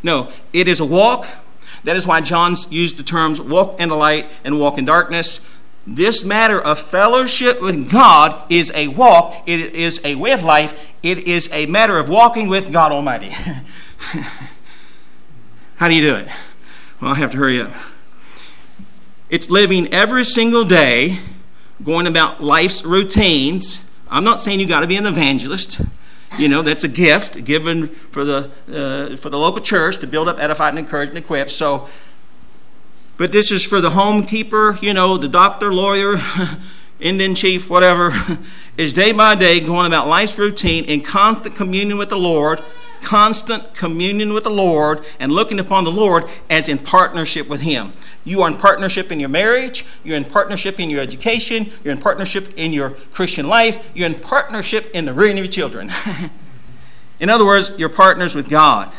[0.02, 1.26] No, it is a walk.
[1.84, 5.40] That is why John's used the terms walk in the light and walk in darkness.
[5.86, 10.72] This matter of fellowship with God is a walk, it is a way of life,
[11.02, 13.28] it is a matter of walking with God Almighty.
[15.76, 16.28] How do you do it?
[17.00, 17.72] Well, I have to hurry up.
[19.28, 21.18] It's living every single day,
[21.82, 23.84] going about life's routines.
[24.08, 25.80] I'm not saying you got to be an evangelist.
[26.38, 30.28] You know, that's a gift given for the, uh, for the local church to build
[30.28, 31.50] up, edify, and encourage and equip.
[31.50, 31.88] So
[33.16, 36.20] but this is for the homekeeper, you know, the doctor, lawyer,
[37.00, 38.12] Indian chief, whatever,
[38.76, 42.60] is day by day going about life's routine in constant communion with the Lord,
[43.04, 47.92] constant communion with the Lord, and looking upon the Lord as in partnership with Him.
[48.24, 52.00] You are in partnership in your marriage, you're in partnership in your education, you're in
[52.00, 55.92] partnership in your Christian life, you're in partnership in the rearing of your children.
[57.20, 58.90] in other words, you're partners with God.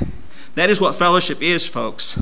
[0.54, 2.18] That is what fellowship is, folks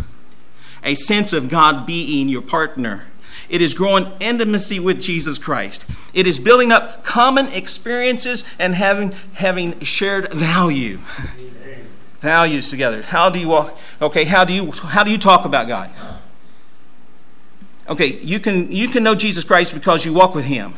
[0.84, 3.06] a sense of God being your partner.
[3.50, 5.86] It is growing intimacy with Jesus Christ.
[6.14, 11.00] It is building up common experiences and having, having shared value.
[12.24, 13.02] Values together.
[13.02, 13.78] How do you walk?
[14.02, 15.92] Okay, how do you how do you talk about God?
[17.90, 20.76] Okay, you can you can know Jesus Christ because you walk with him.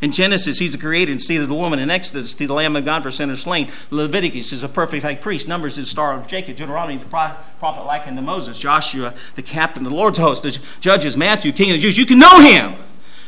[0.00, 1.78] In Genesis, he's the creator and seed of the woman.
[1.78, 3.70] In Exodus, he's the Lamb of God for sinners slain.
[3.92, 5.46] Leviticus is a perfect high priest.
[5.46, 6.56] Numbers is the star of Jacob.
[6.56, 8.58] Deuteronomy, the prophet like unto Moses.
[8.58, 10.42] Joshua, the captain of the Lord's host.
[10.42, 11.96] The judges, Matthew, king of the Jews.
[11.96, 12.74] You can know him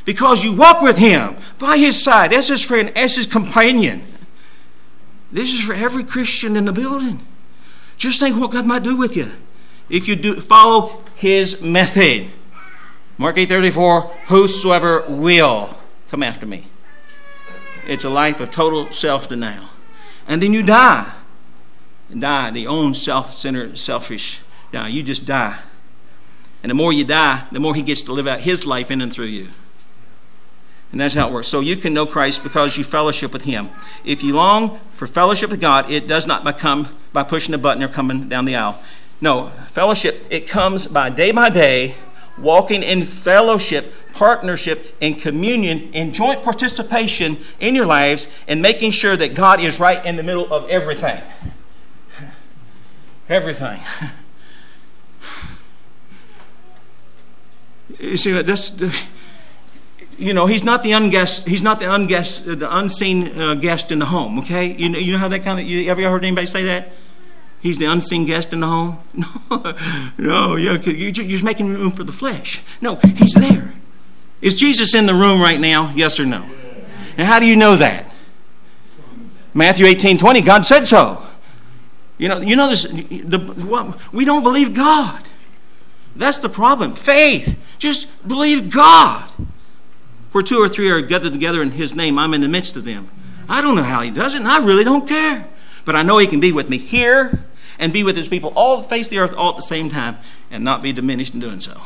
[0.05, 4.03] because you walk with him by his side as his friend, as his companion.
[5.31, 7.25] This is for every Christian in the building.
[7.96, 9.30] Just think what God might do with you
[9.88, 12.30] if you do follow his method.
[13.16, 15.78] Mark 8 34, whosoever will
[16.14, 16.68] Come after me.
[17.88, 19.64] It's a life of total self denial.
[20.28, 21.12] And then you die.
[22.16, 24.87] Die the own self centered, selfish die.
[24.88, 25.59] You just die.
[26.62, 29.00] And the more you die, the more He gets to live out His life in
[29.00, 29.48] and through you.
[30.94, 31.48] And that's how it works.
[31.48, 33.68] So you can know Christ because you fellowship with Him.
[34.04, 37.83] If you long for fellowship with God, it does not become by pushing a button
[37.83, 38.80] or coming down the aisle.
[39.20, 41.96] No, fellowship, it comes by day by day
[42.38, 49.16] walking in fellowship, partnership, and communion, and joint participation in your lives, and making sure
[49.16, 51.20] that God is right in the middle of everything.
[53.28, 53.80] Everything.
[58.00, 58.70] You see, that's
[60.18, 63.98] you know he's not the unguest he's not the unguest the unseen uh, guest in
[63.98, 66.46] the home okay you know you know how that kind of you ever heard anybody
[66.46, 66.88] say that
[67.64, 68.98] He's the unseen guest in the home?
[69.48, 69.74] No,
[70.18, 72.62] no you're, you're just making room for the flesh.
[72.83, 73.72] No, he's there.
[74.42, 75.90] Is Jesus in the room right now?
[75.96, 76.44] Yes or no?
[77.16, 78.12] And how do you know that?
[79.55, 81.24] Matthew 18 20, God said so.
[82.18, 85.24] You know, you know this, the, we don't believe God.
[86.14, 86.94] That's the problem.
[86.94, 87.59] Faith.
[87.79, 89.33] Just believe God.
[90.35, 92.85] Where two or three are gathered together in His name, I'm in the midst of
[92.85, 93.09] them.
[93.49, 95.49] I don't know how He does it, and I really don't care.
[95.85, 97.44] But I know He can be with me here
[97.79, 100.18] and be with his people all face the earth all at the same time
[100.51, 101.73] and not be diminished in doing so.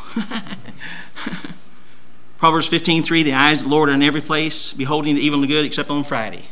[2.38, 5.50] Proverbs 15:3 The eyes of the Lord are in every place, beholding the evil and
[5.50, 6.44] the good, except on Friday.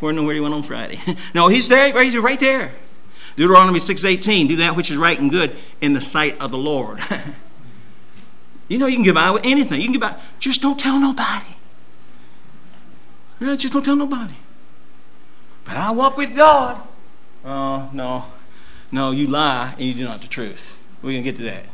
[0.00, 0.98] We're where he went on Friday.
[1.34, 2.72] no, he's there, he's right there.
[3.36, 7.00] Deuteronomy 6:18 Do that which is right and good in the sight of the Lord.
[8.68, 9.80] You know you can get by with anything.
[9.80, 10.16] You can get by.
[10.38, 11.56] Just don't tell nobody.
[13.40, 14.34] Yeah, just don't tell nobody.
[15.64, 16.80] But I walk with God.
[17.44, 18.24] Oh, no.
[18.90, 20.76] No, you lie and you do not the truth.
[21.02, 21.64] We're going to get to that.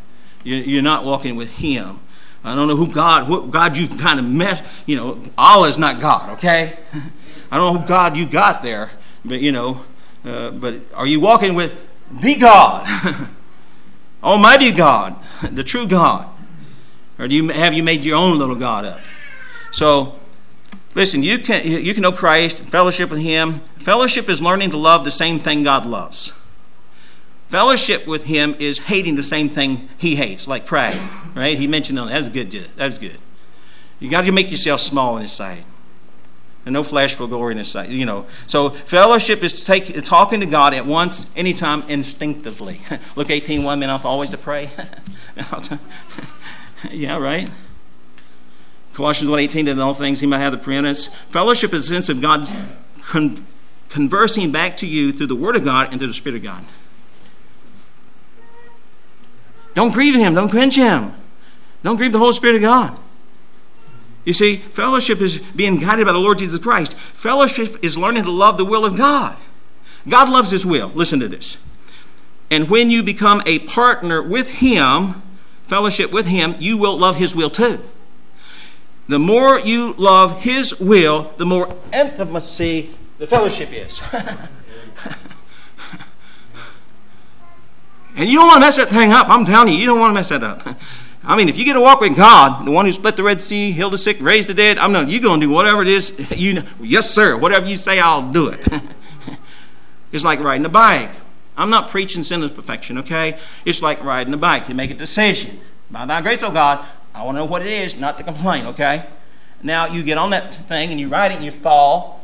[0.44, 2.00] You're not walking with Him.
[2.42, 5.78] I don't know who God, what God you kind of mess, you know, Allah is
[5.78, 6.78] not God, okay?
[7.50, 8.90] I don't know who God you got there,
[9.24, 9.84] but you know,
[10.24, 11.72] uh, but are you walking with
[12.10, 13.28] the God,
[14.24, 15.16] Almighty God,
[15.48, 16.28] the true God?
[17.22, 19.00] Or do you, have you made your own little God up?
[19.70, 20.18] So,
[20.96, 23.60] listen, you can, you can know Christ, fellowship with Him.
[23.76, 26.32] Fellowship is learning to love the same thing God loves.
[27.48, 30.98] Fellowship with him is hating the same thing he hates, like pride.
[31.34, 31.58] Right?
[31.58, 32.18] He mentioned that.
[32.18, 32.50] Was good.
[32.50, 33.18] That was good.
[34.00, 35.66] You got to make yourself small in his sight.
[36.64, 37.90] And no flesh will glory in his sight.
[37.90, 38.24] You know.
[38.46, 42.80] So fellowship is take, talking to God at once, anytime, instinctively.
[43.16, 44.70] Luke 18, one minute always to pray.
[46.90, 47.48] yeah, right?
[48.94, 51.06] Colossians 1.18, that in all things he might have the preeminence.
[51.30, 52.48] Fellowship is a sense of God
[53.00, 53.46] con-
[53.88, 56.64] conversing back to you through the Word of God and through the Spirit of God.
[59.74, 60.34] Don't grieve him.
[60.34, 61.14] Don't quench him.
[61.82, 62.98] Don't grieve the Holy Spirit of God.
[64.24, 66.94] You see, fellowship is being guided by the Lord Jesus Christ.
[66.94, 69.36] Fellowship is learning to love the will of God.
[70.08, 70.88] God loves His will.
[70.94, 71.58] Listen to this.
[72.50, 75.22] And when you become a partner with Him,
[75.72, 77.82] fellowship with Him, you will love His will too.
[79.08, 84.02] The more you love His will, the more intimacy the fellowship is.
[88.14, 89.30] and you don't want to mess that thing up.
[89.30, 90.76] I'm telling you, you don't want to mess that up.
[91.24, 93.40] I mean, if you get to walk with God, the one who split the Red
[93.40, 95.88] Sea, healed the sick, raised the dead, I'm not, you're going to do whatever it
[95.88, 96.12] is.
[96.36, 97.34] You know, yes, sir.
[97.34, 98.60] Whatever you say, I'll do it.
[100.12, 101.12] it's like riding a bike.
[101.62, 103.38] I'm not preaching sinless perfection, okay?
[103.64, 104.68] It's like riding a bike.
[104.68, 105.60] You make a decision.
[105.92, 106.84] By thy grace, oh God,
[107.14, 109.06] I want to know what it is, not to complain, okay?
[109.62, 112.20] Now you get on that thing and you ride it and you fall.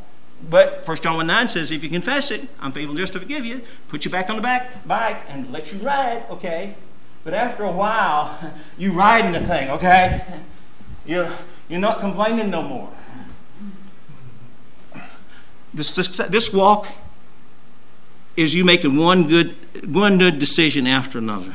[0.50, 3.46] But First John 1 9 says, if you confess it, I'm able just to forgive
[3.46, 6.74] you, put you back on the back bike and let you ride, okay?
[7.22, 10.24] But after a while, you riding the thing, okay?
[11.06, 11.30] You're,
[11.68, 12.92] you're not complaining no more.
[15.72, 16.86] This, this, this walk
[18.38, 19.56] is you making one good,
[19.92, 21.52] one good decision after another.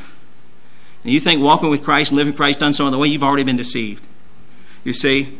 [1.03, 3.43] And you think walking with Christ and living Christ done some other way, you've already
[3.43, 4.05] been deceived.
[4.83, 5.37] You see,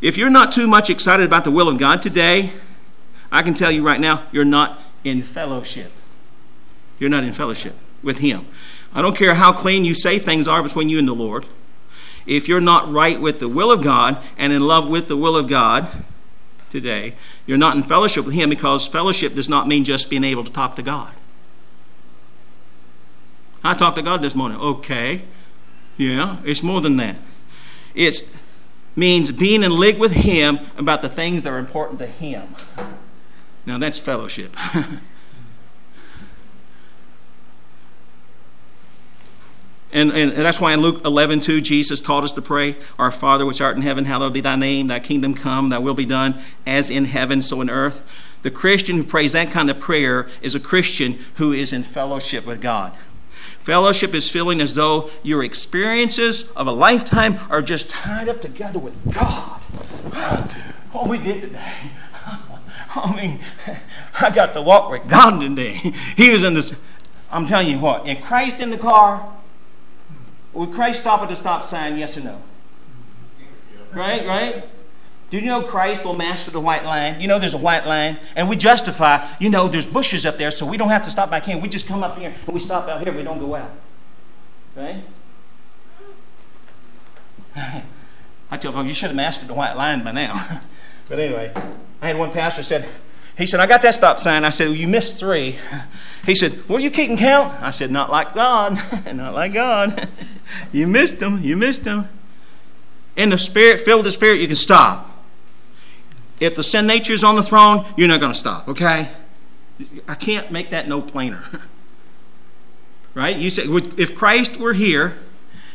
[0.00, 2.50] if you're not too much excited about the will of God today,
[3.30, 5.92] I can tell you right now, you're not in fellowship.
[6.98, 8.46] You're not in fellowship with Him.
[8.92, 11.46] I don't care how clean you say things are between you and the Lord.
[12.26, 15.36] If you're not right with the will of God and in love with the will
[15.36, 15.88] of God
[16.74, 17.14] today,
[17.46, 20.50] you're not in fellowship with Him because fellowship does not mean just being able to
[20.50, 21.14] talk to God.
[23.62, 24.58] I talked to God this morning.
[24.58, 25.22] Okay.
[25.96, 27.16] Yeah, it's more than that.
[27.94, 28.28] It
[28.96, 32.48] means being in league with Him about the things that are important to Him.
[33.64, 34.56] Now that's fellowship.
[39.94, 43.46] And, and, that's why in Luke 11, 2, Jesus taught us to pray, Our Father
[43.46, 46.42] which art in heaven, hallowed be thy name, thy kingdom come, thy will be done,
[46.66, 48.00] as in heaven, so in earth.
[48.42, 52.44] The Christian who prays that kind of prayer is a Christian who is in fellowship
[52.44, 52.92] with God.
[53.30, 58.80] Fellowship is feeling as though your experiences of a lifetime are just tied up together
[58.80, 59.60] with God.
[59.60, 60.56] What
[60.94, 61.72] oh, we did today.
[62.96, 63.40] Oh, I mean,
[64.20, 65.72] I got to walk with God today.
[66.16, 66.76] He was in this.
[67.28, 69.33] I'm telling you what, in Christ in the car,
[70.54, 72.40] would Christ stop at the stop sign, yes or no?
[73.92, 74.64] Right, right?
[75.30, 77.20] Do you know Christ will master the white line?
[77.20, 80.50] You know there's a white line, and we justify, you know, there's bushes up there,
[80.50, 81.58] so we don't have to stop back here.
[81.58, 83.70] We just come up here and we stop out here, we don't go out.
[84.76, 85.02] Right?
[88.50, 90.60] I tell folks, you should have mastered the white line by now.
[91.08, 91.52] but anyway,
[92.00, 92.86] I had one pastor said,
[93.36, 94.44] he said, I got that stop sign.
[94.44, 95.58] I said, well, you missed three.
[96.26, 97.62] He said, Well, you keeping count?
[97.62, 98.80] I said, Not like God.
[99.12, 100.08] Not like God.
[100.72, 101.42] you missed them.
[101.42, 102.08] You missed them.
[103.16, 105.10] In the Spirit, filled with the Spirit, you can stop.
[106.40, 109.08] If the sin nature is on the throne, you're not going to stop, okay?
[110.08, 111.44] I can't make that no plainer.
[113.14, 113.36] right?
[113.36, 113.64] You say,
[113.96, 115.16] if Christ were here,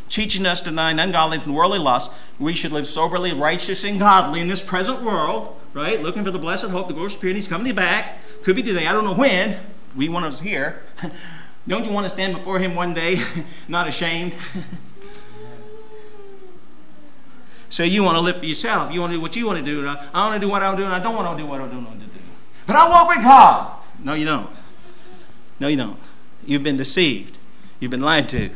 [0.09, 4.41] teaching us to deny ungodliness and worldly lust, we should live soberly, righteous, and godly
[4.41, 6.01] in this present world, right?
[6.01, 7.39] Looking for the blessed hope, the glorious purity.
[7.39, 8.19] He's coming back.
[8.43, 8.87] Could be today.
[8.87, 9.57] I don't know when
[9.95, 10.83] we want us here.
[11.67, 13.21] Don't you want to stand before him one day,
[13.67, 14.33] not ashamed?
[17.69, 18.91] so you want to live for yourself.
[18.91, 19.87] You want to do what you want to do.
[19.87, 20.89] I want to do what I'm doing.
[20.89, 22.11] I don't want to do what I don't want to do.
[22.65, 23.77] But I walk with God.
[24.03, 24.49] No, you don't.
[25.59, 25.99] No, you don't.
[26.45, 27.37] You've been deceived.
[27.79, 28.49] You've been lied to.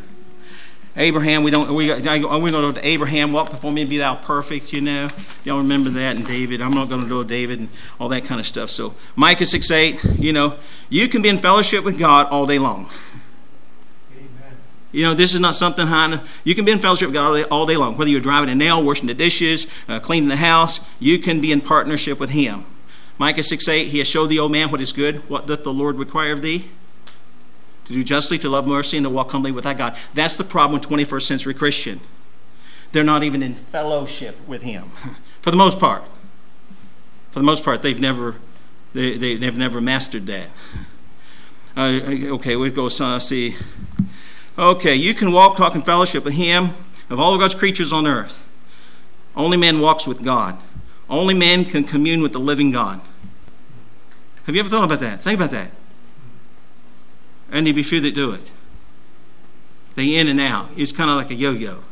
[0.95, 4.13] Abraham, we don't, we, going to go to Abraham, walk before me and be thou
[4.13, 5.09] perfect, you know.
[5.43, 6.61] Y'all remember that, and David.
[6.61, 7.69] I'm not going to do David and
[7.99, 8.69] all that kind of stuff.
[8.69, 10.57] So, Micah 6 8, you know,
[10.89, 12.91] you can be in fellowship with God all day long.
[14.15, 14.57] Amen.
[14.91, 16.21] You know, this is not something high.
[16.43, 17.97] You can be in fellowship with God all day, all day long.
[17.97, 21.51] Whether you're driving a nail, washing the dishes, uh, cleaning the house, you can be
[21.51, 22.65] in partnership with Him.
[23.17, 25.73] Micah 6 8, He has showed thee, O man, what is good, what doth the
[25.73, 26.69] Lord require of thee
[27.85, 29.95] to do justly, to love mercy, and to walk humbly with thy God.
[30.13, 31.99] That's the problem with 21st century Christian.
[32.91, 34.89] They're not even in fellowship with Him,
[35.41, 36.03] for the most part.
[37.31, 38.35] For the most part, they've never,
[38.93, 40.49] they, they, have never mastered that.
[41.75, 41.99] Uh,
[42.35, 43.55] okay, we go uh, see.
[44.59, 46.75] Okay, you can walk, talk, in fellowship with Him
[47.09, 48.45] of all of God's creatures on earth.
[49.35, 50.59] Only man walks with God.
[51.09, 53.01] Only man can commune with the living God.
[54.45, 55.19] Have you ever thought about that?
[55.21, 55.71] Think about that.
[57.53, 58.51] And there be few that do it.
[59.95, 60.69] They in and out.
[60.75, 61.83] It's kind of like a yo-yo.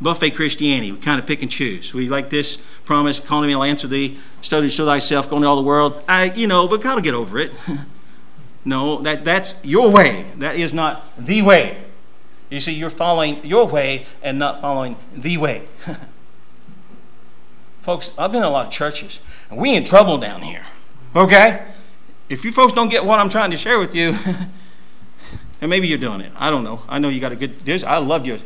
[0.00, 0.90] Buffet Christianity.
[0.90, 1.94] We kind of pick and choose.
[1.94, 4.18] We like this promise, call me, I'll answer thee.
[4.40, 6.02] Study to show thyself, go into all the world.
[6.08, 7.52] I, you know, but God will get over it.
[8.64, 10.24] no, that, that's your way.
[10.38, 11.84] That is not the way.
[12.50, 15.68] You see, you're following your way and not following the way.
[17.82, 20.62] Folks, I've been in a lot of churches, and we in trouble down here.
[21.14, 21.66] Okay?
[22.28, 24.16] If you folks don't get what I'm trying to share with you,
[25.62, 26.32] and maybe you're doing it.
[26.36, 26.82] I don't know.
[26.88, 27.84] I know you got a good.
[27.84, 28.38] I love your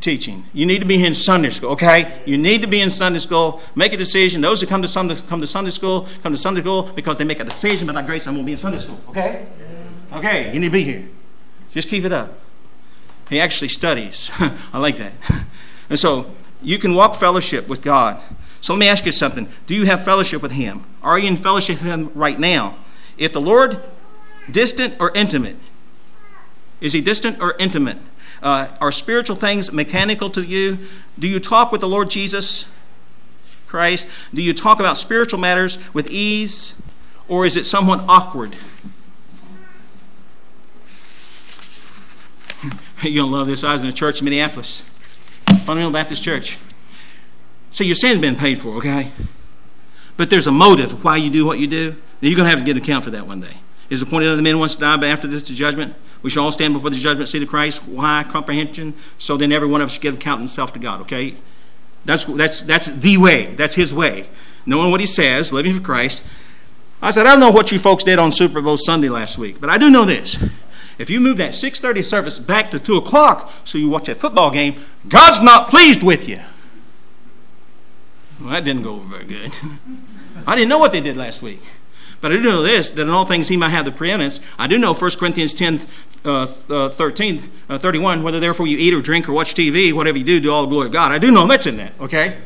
[0.00, 0.44] teaching.
[0.52, 2.22] You need to be in Sunday school, okay?
[2.24, 3.60] You need to be in Sunday school.
[3.74, 4.40] Make a decision.
[4.40, 7.24] Those who come to Sunday, come to Sunday school come to Sunday school because they
[7.24, 7.88] make a decision.
[7.88, 9.48] By that grace, I'm going to be in Sunday school, okay?
[10.12, 11.08] Okay, you need to be here.
[11.72, 12.38] Just keep it up.
[13.28, 14.30] He actually studies.
[14.72, 15.12] I like that.
[15.88, 16.30] And so
[16.62, 18.20] you can walk fellowship with God.
[18.60, 19.48] So let me ask you something.
[19.66, 20.84] Do you have fellowship with Him?
[21.02, 22.78] Are you in fellowship with Him right now?
[23.18, 23.82] If the Lord,
[24.48, 25.56] distant or intimate?
[26.80, 27.98] Is He distant or intimate?
[28.42, 30.78] Uh, are spiritual things mechanical to you?
[31.18, 32.64] Do you talk with the Lord Jesus
[33.66, 34.08] Christ?
[34.32, 36.74] Do you talk about spiritual matters with ease?
[37.28, 38.56] Or is it somewhat awkward?
[43.02, 43.62] You're going to love this.
[43.62, 44.82] I was in a church in Minneapolis,
[45.64, 46.58] Fundamental Baptist Church.
[47.70, 49.12] So your sin's been paid for, okay?
[50.16, 51.96] But there's a motive why you do what you do.
[52.20, 53.56] You're going to have to give account for that one day.
[53.90, 55.94] Is appointed unto men once to die, but after this to judgment.
[56.22, 57.84] We shall all stand before the judgment seat of Christ.
[57.86, 58.24] Why?
[58.28, 58.94] Comprehension.
[59.18, 61.36] So then every one of us should give account himself to God, okay?
[62.04, 63.54] That's, that's, that's the way.
[63.54, 64.28] That's his way.
[64.66, 66.22] Knowing what he says, living for Christ.
[67.02, 69.60] I said, I don't know what you folks did on Super Bowl Sunday last week,
[69.60, 70.38] but I do know this.
[70.98, 74.50] If you move that 6.30 service back to 2 o'clock so you watch that football
[74.50, 74.76] game,
[75.08, 76.40] God's not pleased with you.
[78.38, 79.52] Well, that didn't go over very good.
[80.46, 81.62] I didn't know what they did last week.
[82.20, 84.40] But I do know this, that in all things he might have the preeminence.
[84.58, 85.86] I do know 1 Corinthians 10,
[86.24, 90.18] uh, uh, 13, uh, 31, whether therefore you eat or drink or watch TV, whatever
[90.18, 91.12] you do, do all the glory of God.
[91.12, 92.38] I do know that's in that, okay?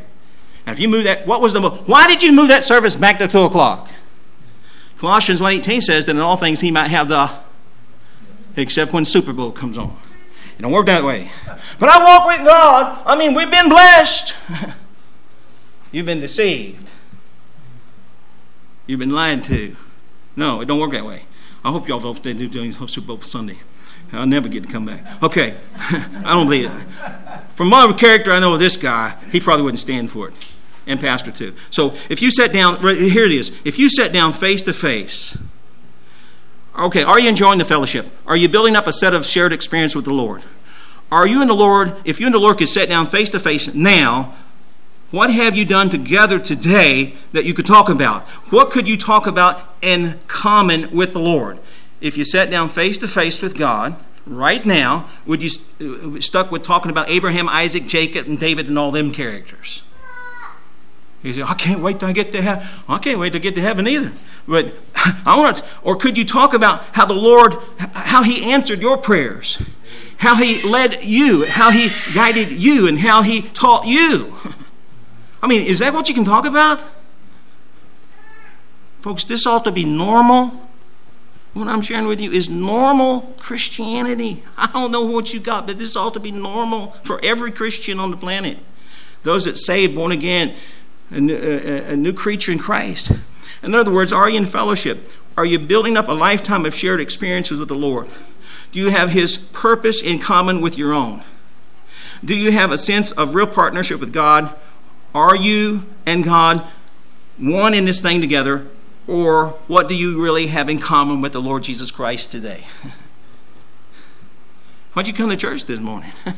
[0.67, 3.19] Now, if you move that, what was the, why did you move that service back
[3.19, 3.91] to 2 o'clock?
[4.99, 7.31] Colossians 1.18 says that in all things he might have the,
[8.57, 9.97] except when Super Bowl comes on.
[10.57, 11.31] It don't work that way.
[11.81, 13.03] But I walk with God.
[13.05, 14.35] I mean, we've been blessed.
[15.93, 16.84] You've been deceived.
[18.87, 19.77] You've been lied to.
[20.37, 21.23] No, it don't work that way.
[21.65, 23.59] I hope y'all vote they do doing Super Bowl Sunday.
[24.13, 25.23] I'll never get to come back.
[25.23, 26.87] Okay, I don't believe it.
[27.55, 30.35] From my character, I know of this guy, he probably wouldn't stand for it.
[30.87, 31.55] And Pastor too.
[31.71, 33.51] So if you sat down, right, here it is.
[33.65, 35.37] If you sat down face to face,
[36.79, 38.07] okay, are you enjoying the fellowship?
[38.27, 40.43] Are you building up a set of shared experience with the Lord?
[41.11, 43.41] Are you and the Lord, if you and the Lord could sit down face to
[43.41, 44.35] face now,
[45.15, 48.23] what have you done together today that you could talk about?
[48.51, 51.61] What could you talk about in common with the Lord?
[52.01, 53.95] If you sat down face to face with God
[54.27, 58.67] right now, would you st- uh, stuck with talking about Abraham, Isaac, Jacob, and David
[58.67, 59.83] and all them characters?
[61.23, 62.67] You say, I can't wait I get to heaven.
[62.87, 64.13] I can't wait to get to heaven either.
[64.47, 64.75] But
[65.25, 68.99] I want to, or could you talk about how the Lord, how He answered your
[68.99, 69.63] prayers,
[70.19, 74.35] how He led you, how He guided you, and how He taught you?
[75.45, 76.83] I mean, is that what you can talk about?
[79.03, 80.59] Folks, this ought to be normal.
[81.53, 84.43] What I'm sharing with you is normal Christianity.
[84.57, 88.01] I don't know what you got, but this ought to be normal for every Christian
[88.01, 88.59] on the planet.
[89.23, 90.55] Those that saved, born again,
[91.11, 93.13] a new, a, a new creature in Christ.
[93.63, 95.13] In other words, are you in fellowship?
[95.37, 98.09] Are you building up a lifetime of shared experiences with the Lord?
[98.73, 101.23] Do you have His purpose in common with your own?
[102.25, 104.55] Do you have a sense of real partnership with God
[105.15, 106.67] are you and God
[107.39, 108.67] one in this thing together,
[109.07, 112.65] or what do you really have in common with the Lord Jesus Christ today?
[114.93, 116.13] Why'd you come to church this morning?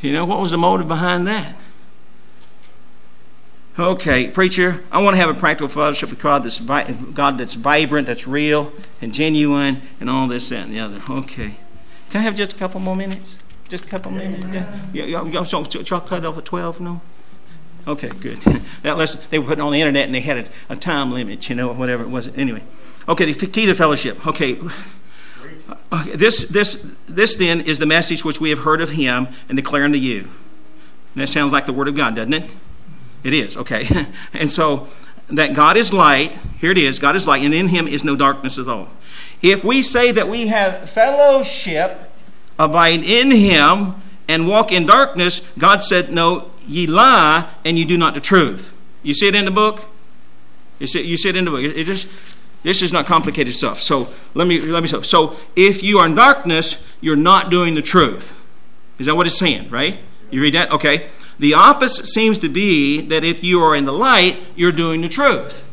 [0.00, 1.56] you know, what was the motive behind that?
[3.78, 8.06] Okay, preacher, I want to have a practical fellowship with God that's, God that's vibrant,
[8.06, 11.00] that's real, and genuine, and all this, that, and the other.
[11.08, 11.56] Okay.
[12.10, 13.38] Can I have just a couple more minutes?
[13.68, 14.44] Just a couple minutes?
[14.92, 17.00] Yeah, y'all, y'all, y'all cut off at 12, no?
[17.86, 18.38] Okay, good.
[18.82, 21.48] that lesson they were putting on the internet and they had a, a time limit,
[21.48, 22.28] you know, whatever it was.
[22.36, 22.62] Anyway,
[23.08, 24.26] okay, the key to fellowship.
[24.26, 24.58] Okay.
[25.92, 26.16] okay.
[26.16, 29.84] This, this, this then is the message which we have heard of him and declare
[29.84, 30.28] unto you.
[31.14, 32.54] And that sounds like the word of God, doesn't it?
[33.24, 34.06] It is, okay.
[34.32, 34.88] and so
[35.28, 38.16] that God is light, here it is, God is light, and in him is no
[38.16, 38.88] darkness at all.
[39.42, 42.10] If we say that we have fellowship,
[42.58, 43.94] abide in him,
[44.30, 48.72] and walk in darkness, God said, No, ye lie and you do not the truth.
[49.02, 49.88] You see it in the book?
[50.78, 51.60] You see, you see it in the book.
[51.60, 52.08] It, it just
[52.62, 53.80] this is not complicated stuff.
[53.80, 55.02] So let me let me so.
[55.02, 58.36] So if you are in darkness, you're not doing the truth.
[58.98, 59.98] Is that what it's saying, right?
[60.30, 60.70] You read that?
[60.70, 61.08] Okay.
[61.40, 65.08] The opposite seems to be that if you are in the light, you're doing the
[65.08, 65.64] truth.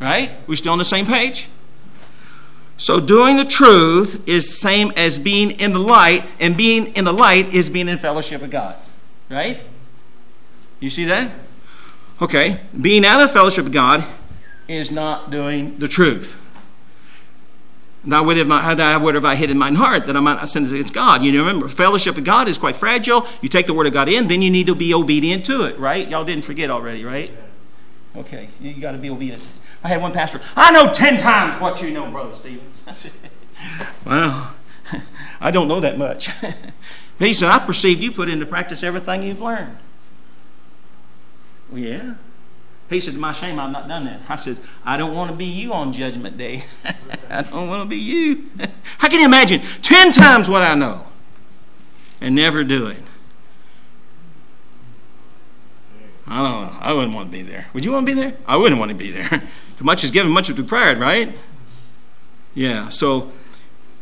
[0.00, 0.32] Right?
[0.46, 1.48] We still on the same page?
[2.80, 7.12] So doing the truth is same as being in the light, and being in the
[7.12, 8.74] light is being in fellowship with God.
[9.28, 9.60] Right?
[10.80, 11.30] You see that?
[12.22, 14.02] Okay, being out of fellowship with God
[14.66, 16.38] is not doing the truth.
[18.02, 20.36] Thou would have not, thou would have I hid in mine heart that I might
[20.36, 21.22] not sin against God.
[21.22, 23.26] You remember, fellowship with God is quite fragile.
[23.42, 25.78] You take the word of God in, then you need to be obedient to it,
[25.78, 26.08] right?
[26.08, 27.30] Y'all didn't forget already, right?
[28.16, 29.59] Okay, you got to be obedient.
[29.82, 30.40] I had one pastor.
[30.56, 32.82] I know ten times what you know, brother Stevens.
[34.06, 34.54] well,
[35.40, 36.28] I don't know that much.
[36.40, 36.54] but
[37.18, 39.76] he said, I perceived you put into practice everything you've learned.
[41.70, 42.14] Well, yeah.
[42.88, 44.20] He said, To my shame, I've not done that.
[44.28, 46.64] I said, I don't want to be you on Judgment Day.
[47.30, 48.50] I don't want to be you.
[48.98, 49.62] How can you imagine?
[49.80, 51.06] Ten times what I know
[52.20, 53.02] and never do it.
[56.26, 56.78] I don't know.
[56.80, 57.66] I wouldn't want to be there.
[57.72, 58.36] Would you want to be there?
[58.46, 59.42] I wouldn't want to be there.
[59.80, 61.34] Much is given, much is required, right?
[62.54, 62.88] Yeah.
[62.88, 63.32] So,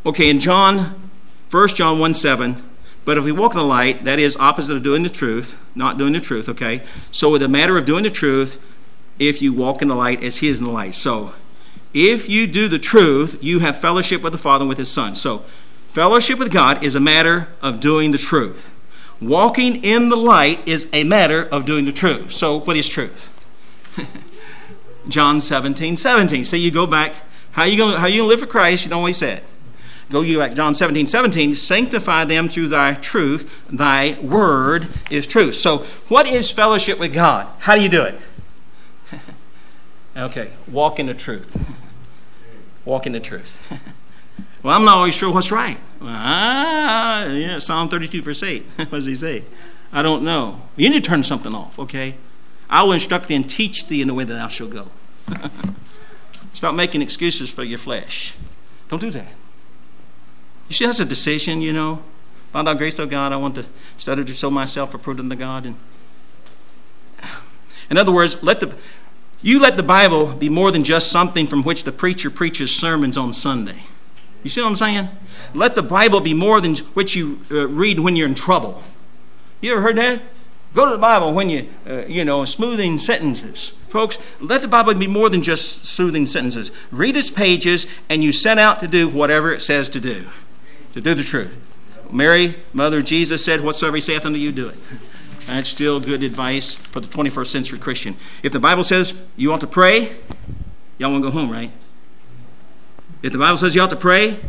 [0.05, 1.09] okay, in John,
[1.51, 2.63] 1 John 1 7,
[3.05, 5.97] but if we walk in the light, that is opposite of doing the truth, not
[5.97, 6.83] doing the truth, okay?
[7.11, 8.61] So, with the matter of doing the truth,
[9.17, 10.95] if you walk in the light as He is in the light.
[10.95, 11.33] So,
[11.93, 15.15] if you do the truth, you have fellowship with the Father and with His Son.
[15.15, 15.43] So,
[15.87, 18.73] fellowship with God is a matter of doing the truth.
[19.21, 22.31] Walking in the light is a matter of doing the truth.
[22.31, 23.35] So, what is truth?
[25.09, 26.45] John 17, 17.
[26.45, 27.15] So you go back.
[27.51, 28.85] How you going how you gonna live for Christ?
[28.85, 29.43] You know what he said.
[30.11, 31.55] Go you back John 17, 17.
[31.55, 33.63] Sanctify them through thy truth.
[33.69, 35.55] Thy word is truth.
[35.55, 37.47] So what is fellowship with God?
[37.59, 38.19] How do you do it?
[40.17, 41.55] okay, walk in the truth.
[42.85, 43.59] walk in the truth.
[44.63, 45.77] well, I'm not always sure what's right.
[46.01, 48.63] Ah, yeah, Psalm 32, verse 8.
[48.77, 49.43] what does he say?
[49.91, 50.61] I don't know.
[50.75, 52.15] You need to turn something off, okay?
[52.69, 54.87] I will instruct thee and teach thee in the way that thou shalt go.
[56.53, 58.35] Stop making excuses for your flesh.
[58.89, 59.27] Don't do that.
[60.67, 62.01] You see, that's a decision, you know.
[62.51, 63.65] By thy grace, O God, I want to
[63.97, 65.65] study to show myself approved unto God.
[65.65, 65.75] And
[67.89, 68.75] in other words, let the
[69.41, 73.15] you let the Bible be more than just something from which the preacher preaches sermons
[73.15, 73.83] on Sunday.
[74.43, 75.07] You see what I'm saying?
[75.53, 78.83] Let the Bible be more than what you uh, read when you're in trouble.
[79.61, 80.21] You ever heard that?
[80.73, 83.73] Go to the Bible when you, uh, you know, smoothing sentences.
[83.89, 86.71] Folks, let the Bible be more than just soothing sentences.
[86.91, 90.27] Read its pages, and you set out to do whatever it says to do,
[90.93, 91.55] to do the truth.
[92.11, 94.77] Mary, Mother Jesus, said, Whatsoever he saith unto you, do it.
[95.47, 98.15] That's still good advice for the 21st century Christian.
[98.43, 100.15] If the Bible says you ought to pray,
[100.99, 101.71] y'all want to go home, right?
[103.23, 104.39] If the Bible says you ought to pray,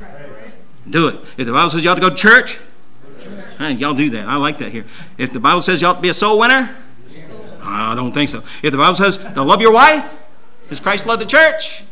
[0.88, 1.20] do it.
[1.38, 2.58] If the Bible says you ought to go to church,
[3.58, 4.28] y'all do that.
[4.28, 4.84] I like that here.
[5.16, 6.76] If the Bible says you ought to be a soul winner,
[7.62, 8.42] I don't think so.
[8.62, 10.04] If the Bible says to love your wife,
[10.68, 11.84] does Christ love the church?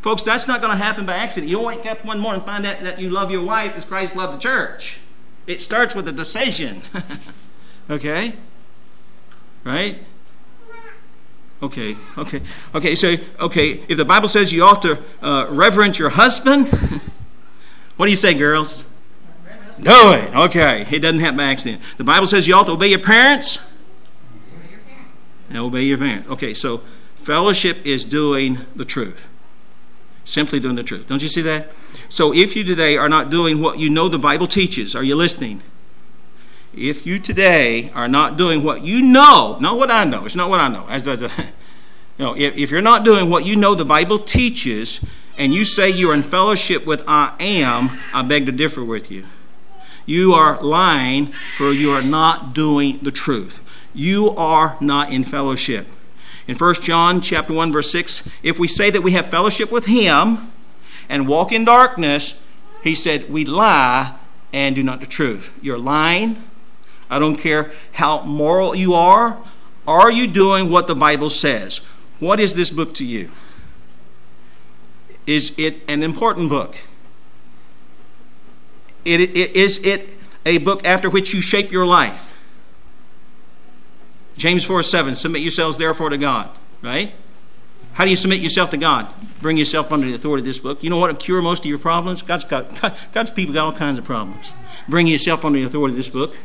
[0.00, 1.50] Folks, that's not going to happen by accident.
[1.50, 3.84] You don't wake up one morning and find out that you love your wife as
[3.84, 4.98] Christ loved the church.
[5.46, 6.82] It starts with a decision.
[7.90, 8.34] okay?
[9.64, 9.98] Right?
[11.60, 12.40] Okay, okay,
[12.74, 12.94] okay.
[12.94, 16.68] So, okay, if the Bible says you ought to uh, reverence your husband,
[17.96, 18.84] what do you say, girls?
[19.80, 20.34] Do it.
[20.34, 21.82] Okay, it doesn't happen by accident.
[21.96, 23.58] The Bible says you ought to obey your parents
[25.48, 26.28] and obey your parents.
[26.28, 26.82] Okay, so
[27.16, 29.28] fellowship is doing the truth.
[30.24, 31.06] Simply doing the truth.
[31.06, 31.70] Don't you see that?
[32.08, 35.14] So if you today are not doing what you know the Bible teaches, are you
[35.14, 35.62] listening?
[36.74, 40.50] If you today are not doing what you know, not what I know, it's not
[40.50, 40.86] what I know.
[40.88, 41.22] As, as
[42.18, 45.00] know, if, if you're not doing what you know the Bible teaches,
[45.38, 49.24] and you say you're in fellowship with I am, I beg to differ with you.
[50.04, 53.62] You are lying, for you are not doing the truth
[53.98, 55.86] you are not in fellowship.
[56.46, 59.86] In 1 John chapter 1 verse 6, if we say that we have fellowship with
[59.86, 60.50] him
[61.08, 62.40] and walk in darkness,
[62.82, 64.14] he said, we lie
[64.52, 65.52] and do not the truth.
[65.60, 66.42] You're lying.
[67.10, 69.38] I don't care how moral you are.
[69.86, 71.78] Are you doing what the Bible says?
[72.20, 73.30] What is this book to you?
[75.26, 76.76] Is it an important book?
[79.04, 80.10] It, it, is it
[80.46, 82.27] a book after which you shape your life?
[84.38, 86.48] James 4 7, submit yourselves therefore to God,
[86.80, 87.12] right?
[87.94, 89.08] How do you submit yourself to God?
[89.42, 90.84] Bring yourself under the authority of this book.
[90.84, 92.22] You know what will cure most of your problems?
[92.22, 92.70] God's, got,
[93.12, 94.52] God's people got all kinds of problems.
[94.88, 96.36] Bring yourself under the authority of this book.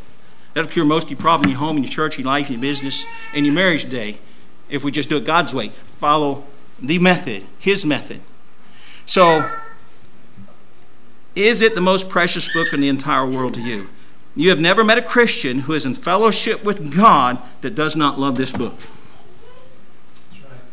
[0.55, 2.47] That'll cure most of your problems in your home, in your church, in your life,
[2.47, 4.17] in your business, in your marriage today.
[4.67, 6.43] If we just do it God's way, follow
[6.81, 8.21] the method, His method.
[9.05, 9.47] So,
[11.35, 13.89] is it the most precious book in the entire world to you?
[14.35, 18.19] You have never met a Christian who is in fellowship with God that does not
[18.19, 18.75] love this book.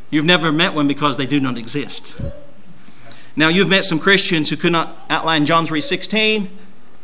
[0.08, 2.20] You've never met one because they do not exist.
[3.36, 6.48] Now you've met some Christians who could not outline John 3:16,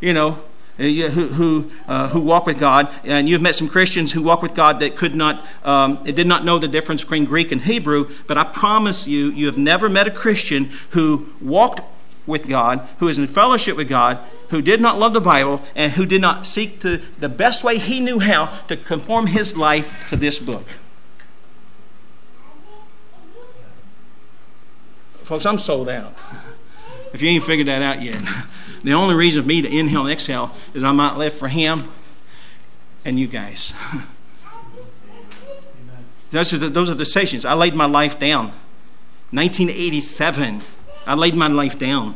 [0.01, 0.43] you know,
[0.79, 4.41] uh, who, who, uh, who walk with God, and you've met some Christians who walk
[4.41, 8.09] with God that could not, um, did not know the difference between Greek and Hebrew,
[8.27, 11.81] but I promise you, you have never met a Christian who walked
[12.27, 14.19] with God, who is in fellowship with God,
[14.49, 17.77] who did not love the Bible, and who did not seek to, the best way
[17.77, 20.65] he knew how to conform his life to this book.
[25.23, 26.13] Folks, I'm sold out.
[27.13, 28.21] If you ain't figured that out yet.
[28.83, 31.91] The only reason for me to inhale and exhale is I'm might live for Him
[33.03, 33.73] and you guys.
[36.31, 37.45] Those are, the, those are the decisions.
[37.45, 38.47] I laid my life down.
[39.31, 40.61] 1987,
[41.07, 42.15] I laid my life down.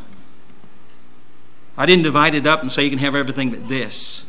[1.77, 4.25] I didn't divide it up and say you can have everything but this.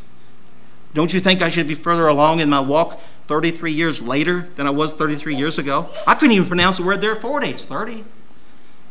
[0.93, 4.65] Don't you think I should be further along in my walk 33 years later than
[4.65, 5.89] I was 33 years ago?
[6.07, 8.05] I couldn't even pronounce the word therefore at age 30.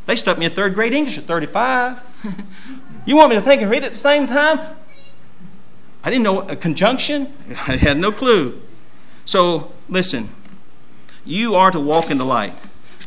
[0.07, 2.01] They stuck me in third grade English at 35.
[3.05, 4.61] You want me to think and read at the same time?
[6.05, 7.33] I didn't know a conjunction.
[7.67, 8.63] I had no clue.
[9.25, 10.29] So, listen.
[11.25, 12.55] You are to walk in the light.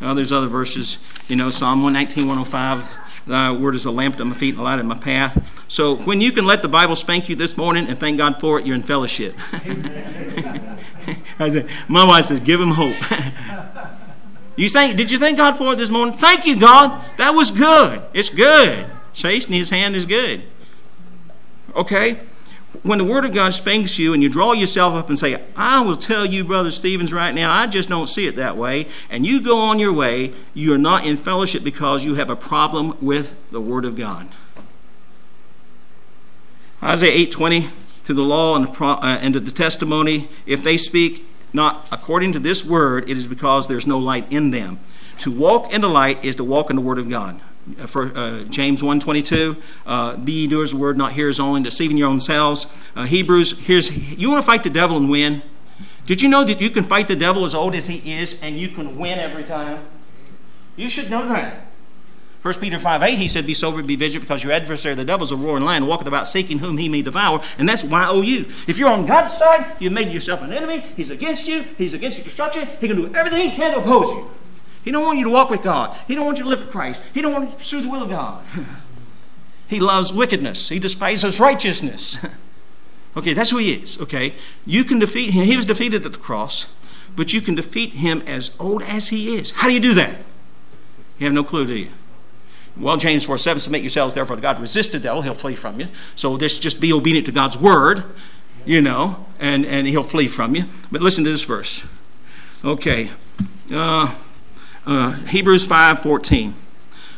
[0.02, 0.98] Now, there's other verses.
[1.28, 2.90] You know, Psalm 119, 105.
[3.28, 5.64] Thy word is a lamp to my feet and a light in my path.
[5.68, 8.60] So, when you can let the Bible spank you this morning and thank God for
[8.60, 9.36] it, you're in fellowship.
[11.40, 12.96] I said, my wife says, give him hope.
[14.56, 16.14] you think, did you thank God for it this morning?
[16.16, 17.04] Thank you, God.
[17.18, 18.02] That was good.
[18.14, 18.88] It's good.
[19.14, 20.44] Chasing his hand is good.
[21.76, 22.20] Okay?
[22.84, 25.82] When the Word of God spanks you and you draw yourself up and say, I
[25.82, 29.26] will tell you, Brother Stevens, right now, I just don't see it that way, and
[29.26, 32.98] you go on your way, you are not in fellowship because you have a problem
[33.02, 34.28] with the Word of God.
[36.82, 37.70] Isaiah 8:20
[38.06, 42.34] to the law and, the, uh, and to the testimony, if they speak not according
[42.34, 44.80] to this word, it is because there's no light in them.
[45.20, 47.40] To walk in the light is to walk in the Word of God.
[47.80, 51.98] Uh, for uh, James 1.22, uh, be doers of the word, not hearers only, deceiving
[51.98, 52.68] your own selves.
[52.96, 55.42] Uh, Hebrews, here's, you want to fight the devil and win?
[56.06, 58.60] Did you know that you can fight the devil as old as he is and
[58.60, 59.84] you can win every time?
[60.76, 61.66] You should know that.
[62.44, 65.24] 1 Peter 5 8, he said, Be sober, be vigilant, because your adversary, the devil,
[65.24, 67.42] is a roaring lion, walketh about seeking whom he may devour.
[67.58, 68.46] And that's why you.
[68.68, 70.82] If you're on God's side, you've made yourself an enemy.
[70.96, 71.64] He's against you.
[71.80, 72.68] He's against your destruction.
[72.80, 74.30] He can do everything he can to oppose you.
[74.86, 75.98] He don't want you to walk with God.
[76.08, 77.02] He don't want you to live for Christ.
[77.12, 78.46] He don't want you to pursue the will of God.
[79.68, 80.70] he loves wickedness.
[80.70, 82.20] He despises righteousness.
[83.18, 84.00] okay, that's who he is.
[84.00, 85.46] Okay, you can defeat him.
[85.46, 86.68] He was defeated at the cross,
[87.16, 89.52] but you can defeat him as old as he is.
[89.52, 90.18] How do you do that?
[91.18, 91.90] You have no clue, do you?
[92.78, 94.60] Well, James 4 7, submit yourselves therefore to God.
[94.60, 95.88] Resist the devil, he'll flee from you.
[96.16, 98.04] So this just be obedient to God's word,
[98.66, 100.66] you know, and, and he'll flee from you.
[100.92, 101.84] But listen to this verse.
[102.64, 103.10] Okay.
[103.74, 104.14] Uh,
[104.86, 106.54] uh, Hebrews 5:14.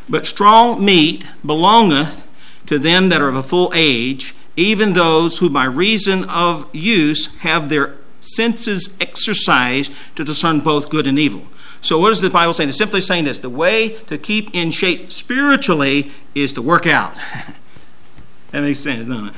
[0.10, 2.26] But strong meat belongeth
[2.68, 7.36] to them that are of a full age, even those who by reason of use
[7.38, 11.44] have their senses exercised to discern both good and evil.
[11.82, 12.70] So, what is the Bible saying?
[12.70, 17.16] It's simply saying this the way to keep in shape spiritually is to work out.
[18.52, 19.34] that makes sense, doesn't it?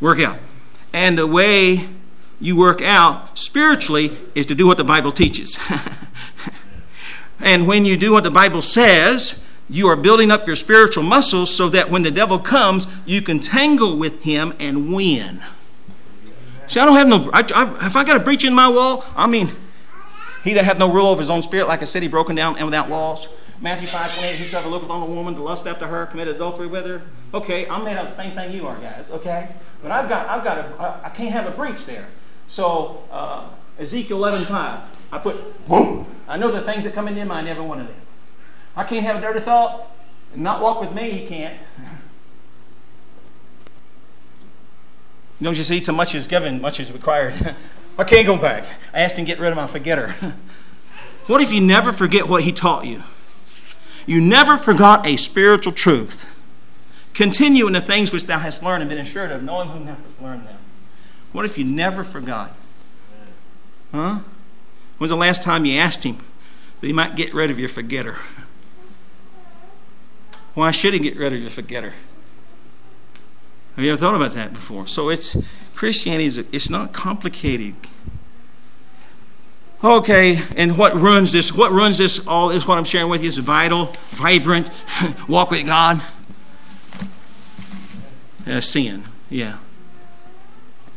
[0.00, 0.38] Work out.
[0.92, 1.88] And the way
[2.40, 5.58] you work out spiritually is to do what the Bible teaches.
[7.42, 11.54] And when you do what the Bible says, you are building up your spiritual muscles
[11.54, 15.42] so that when the devil comes, you can tangle with him and win.
[16.66, 17.30] See, I don't have no.
[17.32, 19.54] I, I, if I got a breach in my wall, I mean,
[20.44, 22.66] he that hath no rule over his own spirit, like a city broken down and
[22.66, 23.28] without walls.
[23.60, 26.86] Matthew 5 28, whosoever looketh on a woman to lust after her, commit adultery with
[26.86, 27.02] her.
[27.32, 29.54] Okay, I'm made up the same thing you are, guys, okay?
[29.82, 32.08] But I've got, I've got a, I can't have a breach there.
[32.48, 34.80] So, uh, Ezekiel 11 5.
[35.12, 36.06] I put, boom.
[36.26, 37.96] I know the things that come into your mind, every one of them.
[38.74, 39.90] I can't have a dirty thought
[40.32, 41.54] and not walk with me, he can't.
[45.42, 45.80] Don't you see?
[45.80, 47.56] Too much is given, much is required.
[47.98, 48.64] I can't go back.
[48.94, 50.08] I asked him to get rid of my forgetter.
[51.26, 53.02] what if you never forget what he taught you?
[54.06, 56.26] You never forgot a spiritual truth.
[57.12, 59.94] Continue in the things which thou hast learned and been assured of, knowing whom thou
[59.94, 60.56] hast learned them.
[61.32, 62.56] What if you never forgot?
[63.92, 64.20] Huh?
[65.02, 66.18] When's the last time you asked him
[66.80, 68.18] that he might get rid of your forgetter?
[70.54, 71.94] Why should he get rid of your forgetter?
[73.74, 74.86] Have you ever thought about that before?
[74.86, 75.36] So it's
[75.74, 77.74] Christianity is it's not complicated.
[79.82, 81.52] Okay, and what runs this?
[81.52, 82.24] What runs this?
[82.24, 84.70] All is what I'm sharing with you is vital, vibrant,
[85.28, 86.00] walk with God.
[88.46, 89.58] Uh, sin, yeah.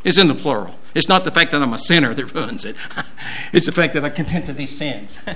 [0.04, 0.76] It's in the plural.
[0.96, 2.76] It's not the fact that I'm a sinner that ruins it.
[3.54, 5.20] It's the fact that I'm content to these sins.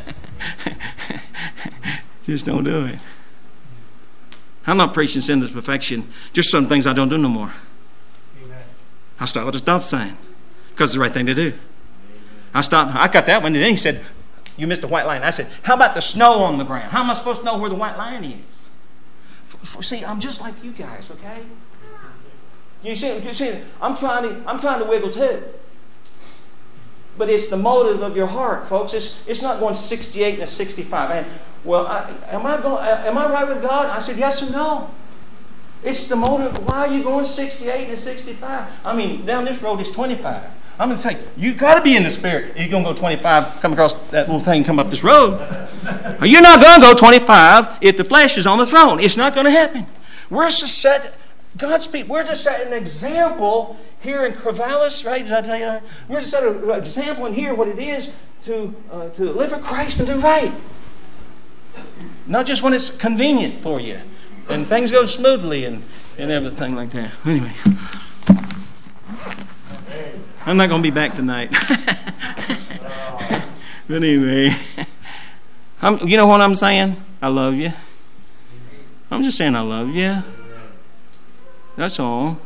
[2.24, 3.00] Just don't do it.
[4.68, 6.10] I'm not preaching sin to perfection.
[6.34, 7.54] Just some things I don't do no more.
[8.44, 8.64] Amen.
[9.20, 10.18] I stopped at a stop sign
[10.72, 11.54] because it's the right thing to do.
[12.54, 12.96] I stopped.
[12.96, 14.04] I got that one, and then he said,
[14.58, 16.92] "You missed the white line." I said, "How about the snow on the ground?
[16.92, 18.70] How am I supposed to know where the white line is?"
[19.82, 21.44] See, I'm just like you guys, okay?
[22.84, 25.44] You see, you see, I'm trying to, I'm trying to wiggle too.
[27.18, 28.94] But it's the motive of your heart, folks.
[28.94, 31.12] It's, it's not going 68 and a 65.
[31.12, 31.28] And,
[31.66, 32.86] well, I, am I going?
[32.86, 33.88] Am I right with God?
[33.88, 34.90] I said yes or no.
[35.84, 36.66] It's the motive.
[36.66, 38.86] Why are you going 68 and 65?
[38.86, 40.44] I mean, down this road is 25.
[40.80, 42.56] I'm going to say, you got to be in the spirit.
[42.56, 45.38] You're going to go 25, come across that little thing, come up this road.
[46.24, 49.02] You're not going to go 25 if the flesh is on the throne.
[49.02, 49.86] It's not going to happen.
[50.30, 51.18] We're set,
[51.58, 55.24] God's people, we're just set an example here in Corvallis, right?
[55.24, 55.84] Did I tell you that?
[56.08, 58.12] We're just set an example in here what it is
[58.44, 60.54] to, uh, to live for Christ and do right.
[62.28, 64.00] Not just when it's convenient for you
[64.48, 65.84] and things go smoothly and,
[66.18, 67.12] and everything like that.
[67.26, 67.54] Anyway.
[70.46, 71.52] I'm not going to be back tonight.
[73.88, 74.56] but anyway,
[75.82, 76.96] I'm, you know what I'm saying?
[77.22, 77.74] I love you.
[79.12, 80.24] I'm just saying I love you.
[81.80, 82.38] That's all.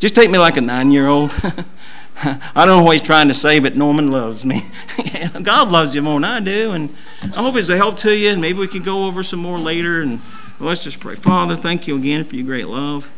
[0.00, 1.30] Just take me like a nine year old.
[2.24, 4.64] I don't know what he's trying to say, but Norman loves me.
[5.44, 8.30] God loves you more than I do, and I hope it's a help to you.
[8.30, 10.02] And maybe we can go over some more later.
[10.02, 10.20] And
[10.58, 11.14] let's just pray.
[11.14, 13.08] Father, thank you again for your great love.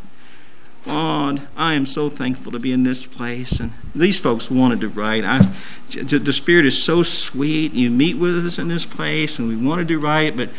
[0.84, 3.60] God, I am so thankful to be in this place.
[3.60, 5.24] And these folks wanted to write.
[5.24, 5.50] I,
[5.88, 7.72] the Spirit is so sweet.
[7.72, 10.50] You meet with us in this place, and we want to do right, but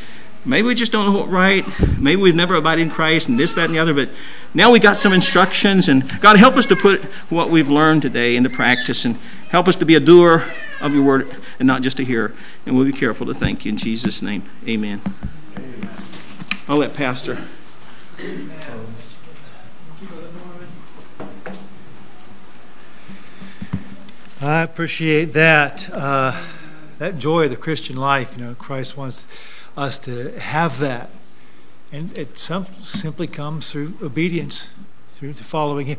[0.46, 1.66] maybe we just don't know what right.
[1.98, 3.94] Maybe we've never abided in Christ, and this, that, and the other.
[3.94, 4.10] But
[4.54, 8.36] now we got some instructions, and God, help us to put what we've learned today
[8.36, 9.16] into practice, and
[9.50, 10.44] help us to be a doer
[10.82, 12.34] of your word and not just a hearer.
[12.66, 14.44] And we'll be careful to thank you in Jesus' name.
[14.68, 15.02] Amen.
[15.58, 15.90] Amen.
[16.68, 17.38] I'll let Pastor.
[24.42, 25.90] I appreciate that.
[25.92, 26.40] Uh,
[26.98, 28.36] that joy of the Christian life.
[28.38, 29.28] You know, Christ wants
[29.78, 31.10] us to have that.
[31.92, 34.70] And it some, simply comes through obedience,
[35.14, 35.98] through following Him.